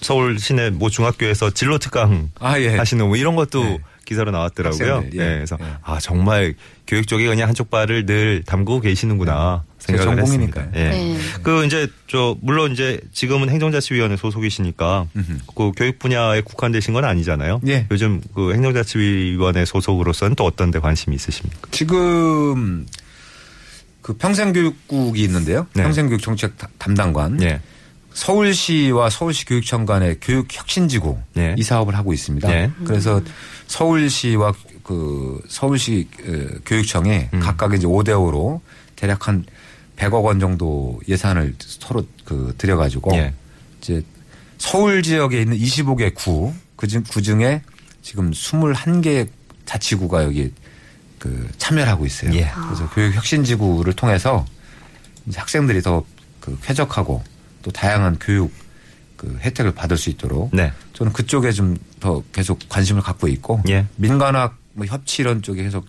서울 0.00 0.38
시내 0.38 0.70
모 0.70 0.90
중학교에서 0.90 1.50
진로 1.50 1.78
특강 1.78 2.30
아, 2.38 2.60
예. 2.60 2.76
하시는 2.76 3.06
뭐 3.06 3.16
이런 3.16 3.36
것도 3.36 3.64
네. 3.64 3.78
기사로 4.04 4.30
나왔더라고요. 4.30 4.94
학생들, 4.96 5.18
예. 5.18 5.24
예. 5.24 5.34
그래서 5.36 5.56
예. 5.60 5.66
아 5.82 5.98
정말 5.98 6.54
교육 6.86 7.06
쪽에 7.08 7.26
그냥 7.26 7.48
한쪽 7.48 7.68
발을 7.70 8.06
늘 8.06 8.42
담그고 8.46 8.80
계시는구나 8.80 9.64
제 9.78 9.96
생각을 9.96 10.22
했습니다. 10.22 10.62
전공이니까요. 10.62 10.84
예. 10.84 10.90
네. 10.90 11.18
그 11.42 11.64
이제 11.66 11.88
저 12.06 12.36
물론 12.40 12.72
이제 12.72 13.00
지금은 13.12 13.48
행정자치위원회 13.50 14.16
소속이시니까 14.16 15.06
음흠. 15.16 15.38
그 15.56 15.72
교육 15.76 15.98
분야에 15.98 16.42
국한되신 16.42 16.94
건 16.94 17.04
아니잖아요. 17.04 17.60
예. 17.66 17.86
요즘 17.90 18.20
그 18.34 18.52
행정자치위원회 18.54 19.64
소속으로서는 19.64 20.36
또 20.36 20.44
어떤 20.44 20.70
데 20.70 20.78
관심이 20.78 21.16
있으십니까? 21.16 21.68
지금 21.72 22.86
그 24.02 24.12
평생교육국이 24.14 25.22
있는데요. 25.24 25.66
네. 25.74 25.82
평생교육 25.82 26.22
정책 26.22 26.56
다- 26.56 26.68
담당관. 26.78 27.42
예. 27.42 27.60
서울시와 28.12 29.10
서울시 29.10 29.44
교육청 29.44 29.84
간의 29.84 30.16
교육 30.22 30.46
혁신지구 30.50 31.18
네. 31.34 31.54
이 31.58 31.62
사업을 31.62 31.94
하고 31.96 32.14
있습니다. 32.14 32.48
네. 32.48 32.70
그래서 32.86 33.20
서울시와 33.66 34.54
그 34.86 35.42
서울시 35.48 36.08
어, 36.24 36.58
교육청에 36.64 37.30
각각 37.40 37.74
이제 37.74 37.86
5대 37.86 38.10
5로 38.10 38.60
대략 38.94 39.26
한 39.26 39.44
100억 39.96 40.22
원 40.22 40.38
정도 40.38 41.00
예산을 41.08 41.54
서로 41.58 42.06
그 42.24 42.54
들여 42.56 42.76
가지고 42.76 43.10
예. 43.16 43.34
이제 43.80 44.02
서울 44.58 45.02
지역에 45.02 45.40
있는 45.42 45.56
25개 45.56 46.14
구, 46.14 46.52
그중, 46.76 47.02
그 47.12 47.20
중에 47.20 47.62
지금 48.02 48.30
21개 48.30 49.28
자치구가 49.64 50.24
여기 50.24 50.52
그 51.18 51.48
참여를 51.58 51.90
하고 51.90 52.06
있어요. 52.06 52.32
예. 52.34 52.50
그래서 52.66 52.88
교육 52.90 53.14
혁신 53.14 53.42
지구를 53.42 53.92
통해서 53.94 54.46
이제 55.26 55.38
학생들이 55.40 55.82
더 55.82 56.04
그 56.46 56.56
쾌적하고 56.62 57.24
또 57.62 57.72
다양한 57.72 58.18
교육 58.20 58.52
그 59.16 59.36
혜택을 59.40 59.72
받을 59.74 59.96
수 59.96 60.10
있도록 60.10 60.50
네. 60.52 60.72
저는 60.92 61.12
그쪽에 61.12 61.50
좀 61.50 61.76
더 61.98 62.22
계속 62.30 62.60
관심을 62.68 63.02
갖고 63.02 63.26
있고 63.26 63.62
예. 63.68 63.86
민간학 63.96 64.54
뭐 64.76 64.86
협치 64.86 65.22
이런 65.22 65.42
쪽에 65.42 65.62
계속 65.62 65.86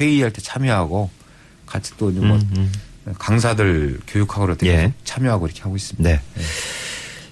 회의할 0.00 0.32
때 0.32 0.40
참여하고 0.40 1.10
같이 1.66 1.92
또뭐 1.98 2.12
음, 2.12 2.50
음. 2.56 2.72
강사들 3.18 4.00
교육학으로 4.06 4.56
되게 4.56 4.72
예. 4.72 4.92
참여하고 5.04 5.46
이렇게 5.46 5.62
하고 5.62 5.76
있습니다. 5.76 6.08
네. 6.08 6.20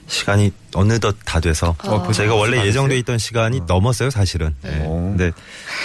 시간이 0.09 0.53
어느덧 0.75 1.17
다 1.25 1.39
돼서 1.39 1.77
어, 1.85 2.03
벌써 2.03 2.15
저희가 2.15 2.35
원래 2.35 2.67
예정돼? 2.67 2.99
있던 2.99 3.17
시간이 3.19 3.61
넘었어요 3.69 4.11
사실은. 4.11 4.55
네. 4.63 4.81
오. 4.85 4.95
근데 5.17 5.31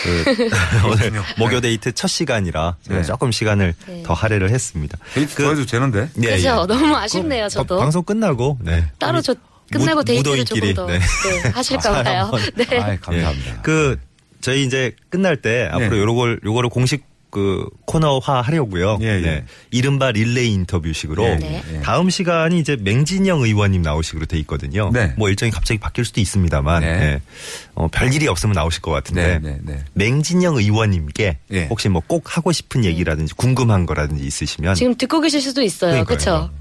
그 0.03 0.49
오늘 0.91 1.21
목요 1.37 1.61
데이트 1.61 1.91
첫 1.93 2.07
시간이라 2.07 2.77
제가 2.87 3.01
네. 3.01 3.03
조금 3.05 3.31
시간을 3.31 3.75
네. 3.87 4.03
더 4.03 4.13
할애를 4.15 4.49
했습니다. 4.49 4.97
데이트 5.13 5.35
그- 5.35 5.43
더 5.43 5.49
해도 5.51 5.65
되는데. 5.65 6.09
예, 6.23 6.31
그죠? 6.37 6.47
예. 6.49 6.51
너무 6.67 6.95
아쉽네요, 6.95 7.45
그 7.45 7.49
저도. 7.51 7.77
방송 7.77 8.03
끝나고 8.03 8.57
네. 8.61 8.89
따로 8.97 9.21
저 9.21 9.35
끝나고 9.71 9.99
무- 9.99 10.03
데이트를 10.05 10.37
무도인끼리, 10.39 10.73
조금 10.73 10.87
더 10.87 10.91
네. 10.91 10.99
네, 11.43 11.49
하실까 11.51 12.03
봐요. 12.03 12.31
네. 12.57 12.65
아이, 12.79 12.99
감사합니다. 12.99 13.51
예. 13.51 13.57
그 13.61 13.99
저희 14.45 14.63
이제 14.63 14.91
끝날 15.09 15.37
때 15.37 15.67
앞으로 15.71 15.89
네. 15.95 16.01
요걸 16.01 16.39
요거를 16.45 16.69
공식 16.69 17.03
그 17.31 17.67
코너화 17.85 18.39
하려고요. 18.41 18.97
네. 18.99 19.07
예, 19.07 19.25
예. 19.25 19.43
이른바 19.71 20.11
릴레이 20.11 20.53
인터뷰식으로 20.53 21.25
예, 21.25 21.35
네. 21.35 21.63
예. 21.73 21.79
다음 21.81 22.09
시간이 22.11 22.59
이제 22.59 22.77
맹진영 22.79 23.41
의원님 23.41 23.81
나오시기로 23.81 24.25
돼 24.27 24.37
있거든요. 24.39 24.89
네. 24.93 25.13
뭐 25.17 25.27
일정이 25.29 25.51
갑자기 25.51 25.79
바뀔 25.79 26.05
수도 26.05 26.21
있습니다만 26.21 26.81
네. 26.81 26.87
예. 26.87 27.21
어, 27.73 27.87
별 27.91 28.13
일이 28.13 28.27
없으면 28.27 28.53
나오실 28.53 28.81
것 28.83 28.91
같은데 28.91 29.39
네, 29.39 29.49
네, 29.51 29.59
네. 29.63 29.83
맹진영 29.93 30.57
의원님께 30.57 31.37
예. 31.51 31.65
혹시 31.65 31.89
뭐 31.89 32.03
꼭 32.07 32.37
하고 32.37 32.51
싶은 32.51 32.85
얘기라든지 32.85 33.33
궁금한 33.33 33.87
거라든지 33.87 34.23
있으시면 34.23 34.75
지금 34.75 34.95
듣고 34.95 35.19
계실 35.21 35.41
수도 35.41 35.61
있어요. 35.63 36.05
그렇죠? 36.05 36.51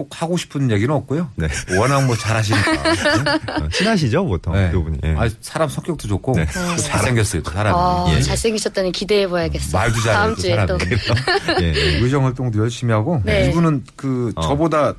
어, 0.00 0.02
꼭 0.02 0.22
하고 0.22 0.36
싶은 0.36 0.70
얘기는 0.70 0.92
없고요. 0.94 1.30
네. 1.36 1.46
워낙 1.78 2.04
뭐 2.06 2.16
잘하시니까. 2.16 2.72
어, 3.64 3.68
친하시죠 3.70 4.24
보통 4.24 4.54
네. 4.54 4.70
두 4.70 4.82
분이. 4.82 4.98
예. 5.04 5.14
아, 5.16 5.28
사람 5.40 5.68
성격도 5.68 6.08
좋고 6.08 6.32
네. 6.36 6.46
또 6.46 6.76
잘생겼어요. 6.82 7.42
또 7.42 7.50
사람이. 7.50 7.76
아, 7.78 8.06
예. 8.16 8.22
잘생기셨다니 8.22 8.92
기대해봐야겠어요. 8.92 9.72
말도 9.80 10.00
잘해요, 10.00 10.14
다음 10.14 10.34
또 10.34 10.40
주에 10.40 10.66
또. 10.66 10.78
사람이. 10.78 11.64
예, 11.64 11.74
예. 11.74 11.98
의정 12.00 12.24
활동도 12.24 12.58
열심히 12.58 12.92
하고 12.92 13.20
네. 13.24 13.48
이분은 13.50 13.84
그 13.96 14.32
어. 14.36 14.40
저보다 14.42 14.94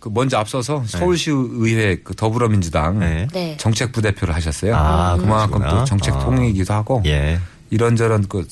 그 0.00 0.08
먼저 0.12 0.38
앞서서 0.38 0.84
서울시 0.86 1.30
의회 1.32 1.96
그 2.02 2.14
더불어민주당 2.14 2.98
네. 3.00 3.26
네. 3.32 3.56
정책 3.58 3.92
부대표를 3.92 4.34
하셨어요. 4.34 4.74
아, 4.76 5.16
그만큼 5.16 5.58
그러시구나. 5.58 5.80
또 5.80 5.84
정책 5.84 6.14
아. 6.14 6.18
통이기도 6.20 6.72
하고 6.74 7.02
예. 7.06 7.38
이런저런 7.70 8.26
그 8.28 8.46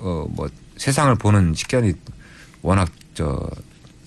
어 0.00 0.26
뭐 0.30 0.46
세상을 0.76 1.14
보는 1.14 1.54
식견이 1.54 1.94
워낙 2.60 2.90
저 3.14 3.48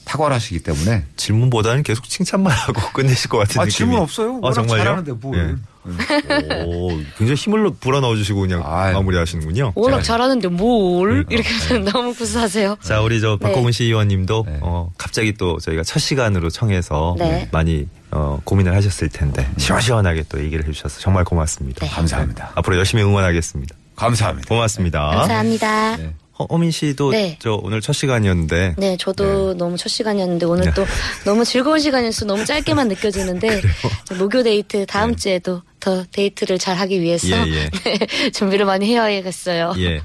탁월하시기 0.09 0.59
때문에 0.59 1.03
질문보다는 1.17 1.83
계속 1.83 2.09
칭찬만 2.09 2.51
하고 2.51 2.81
끝내실 2.93 3.29
것 3.29 3.37
같은 3.37 3.61
아 3.61 3.65
느낌이. 3.65 3.75
질문 3.77 3.99
없어요. 3.99 4.29
아, 4.35 4.39
워낙 4.41 4.53
정말요? 4.55 4.77
잘하는데 4.83 5.11
뭘. 5.13 5.37
예. 5.37 6.63
오, 6.65 6.89
굉장히 7.17 7.35
힘을 7.35 7.71
불어 7.79 7.99
넣어 8.01 8.15
주시고 8.15 8.41
그냥 8.41 8.61
아유. 8.65 8.93
마무리하시는군요. 8.95 9.73
워낙 9.75 9.97
자, 9.97 10.13
잘하는데 10.13 10.47
뭘 10.49 11.25
그러니까. 11.25 11.29
이렇게 11.33 11.49
하면 11.67 11.85
너무 11.85 12.13
구수하세요. 12.13 12.77
자, 12.81 13.01
우리 13.01 13.21
저 13.21 13.37
박호근 13.37 13.71
시의원님도 13.71 14.43
네. 14.47 14.59
어, 14.61 14.91
갑자기 14.97 15.33
또 15.33 15.57
저희가 15.59 15.83
첫 15.83 15.99
시간으로 15.99 16.49
청해서 16.49 17.15
네. 17.17 17.47
많이 17.51 17.87
어, 18.11 18.39
고민을 18.43 18.75
하셨을 18.75 19.09
텐데 19.09 19.47
시원시원하게 19.57 20.25
또 20.29 20.43
얘기를 20.43 20.65
해주셔서 20.67 20.99
정말 20.99 21.23
고맙습니다. 21.23 21.85
네. 21.85 21.91
감사합니다. 21.91 22.51
앞으로 22.55 22.77
열심히 22.77 23.03
응원하겠습니다. 23.03 23.75
감사합니다. 23.95 24.47
고맙습니다. 24.49 24.99
감사합니다. 25.11 25.97
네. 26.39 26.43
허, 26.43 26.47
허민 26.49 26.71
씨도 26.71 27.11
네. 27.11 27.37
저 27.39 27.59
오늘 27.61 27.81
첫 27.81 27.93
시간이었는데 27.93 28.75
네, 28.77 28.97
저도 28.97 29.53
너무 29.55 29.77
첫 29.77 29.89
시간이었는데 29.89 30.45
오늘 30.45 30.65
네. 30.65 30.71
또 30.73 30.85
너무 31.25 31.43
즐거운 31.45 31.79
시간이어서 31.79 32.25
너무 32.25 32.45
짧게만 32.45 32.87
느껴지는데 32.89 33.61
목요 34.17 34.43
데이트 34.43 34.85
다음 34.85 35.15
주에도 35.15 35.61
더 35.79 36.03
데이트를 36.11 36.57
잘 36.57 36.77
하기 36.77 37.01
위해서 37.01 37.27
예, 37.29 37.51
예. 37.51 37.69
네, 37.83 38.31
준비를 38.31 38.65
많이 38.65 38.87
해야겠어요. 38.87 39.73
예. 39.77 40.01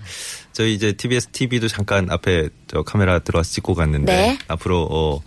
저희 0.53 0.75
이제 0.75 0.93
TBS 0.93 1.29
TV도 1.29 1.69
잠깐 1.69 2.11
앞에 2.11 2.49
저 2.69 2.83
카메라 2.83 3.19
들어와서 3.19 3.51
찍고 3.53 3.75
갔는데 3.75 4.17
네. 4.17 4.39
앞으로 4.47 4.89
어 4.91 5.21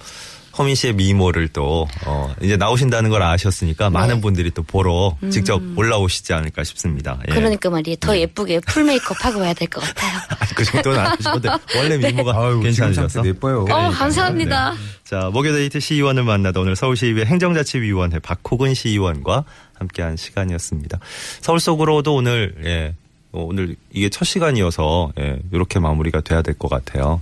허민 0.58 0.76
씨의 0.76 0.94
미모를 0.94 1.50
또 1.50 1.88
어, 2.06 2.34
이제 2.42 2.58
나오신다는 2.58 3.10
걸 3.10 3.22
아셨으니까 3.24 3.90
많은 3.90 4.22
분들이 4.22 4.50
또 4.52 4.64
보러 4.64 5.16
직접 5.30 5.62
올라오시지 5.76 6.34
않을까 6.34 6.64
싶습니다. 6.64 7.20
예. 7.28 7.32
음. 7.32 7.36
그러니까 7.36 7.70
말이에요. 7.70 7.96
더 8.00 8.18
예쁘게 8.18 8.62
full 8.62 8.84
메이크업 8.84 9.24
하고 9.24 9.40
와야 9.42 9.54
될 9.54 9.68
것 9.70 9.82
같아요. 9.82 10.20
아니, 10.40 10.52
그 10.56 10.64
정도는 10.66 11.04
근데 11.34 11.50
원래 11.76 11.98
미모가 11.98 12.60
괜찮으셔서. 12.62 13.08
상태도 13.10 13.28
예뻐요. 13.36 13.66
어, 13.70 13.90
감사합니다. 13.92 14.74
자, 15.04 15.30
목요데이트 15.32 15.80
시의원을 15.80 16.24
만나다 16.24 16.60
오늘 16.60 16.76
서울시의회 16.76 17.26
행정자치위원회 17.26 18.20
박호근 18.20 18.74
시의원과 18.74 19.44
함께한 19.76 20.18
시간이었습니다. 20.18 21.00
서울 21.42 21.60
속으로도 21.60 22.16
오늘 22.16 22.56
예, 22.66 22.94
어, 23.32 23.44
오늘 23.44 23.76
이게 23.94 24.10
첫 24.10 24.26
시간이어서 24.26 25.12
예, 25.20 25.38
이렇게 25.52 25.80
마무리가 25.80 26.22
돼야 26.22 26.42
될 26.42 26.56
것 26.58 26.68
같아요. 26.70 27.16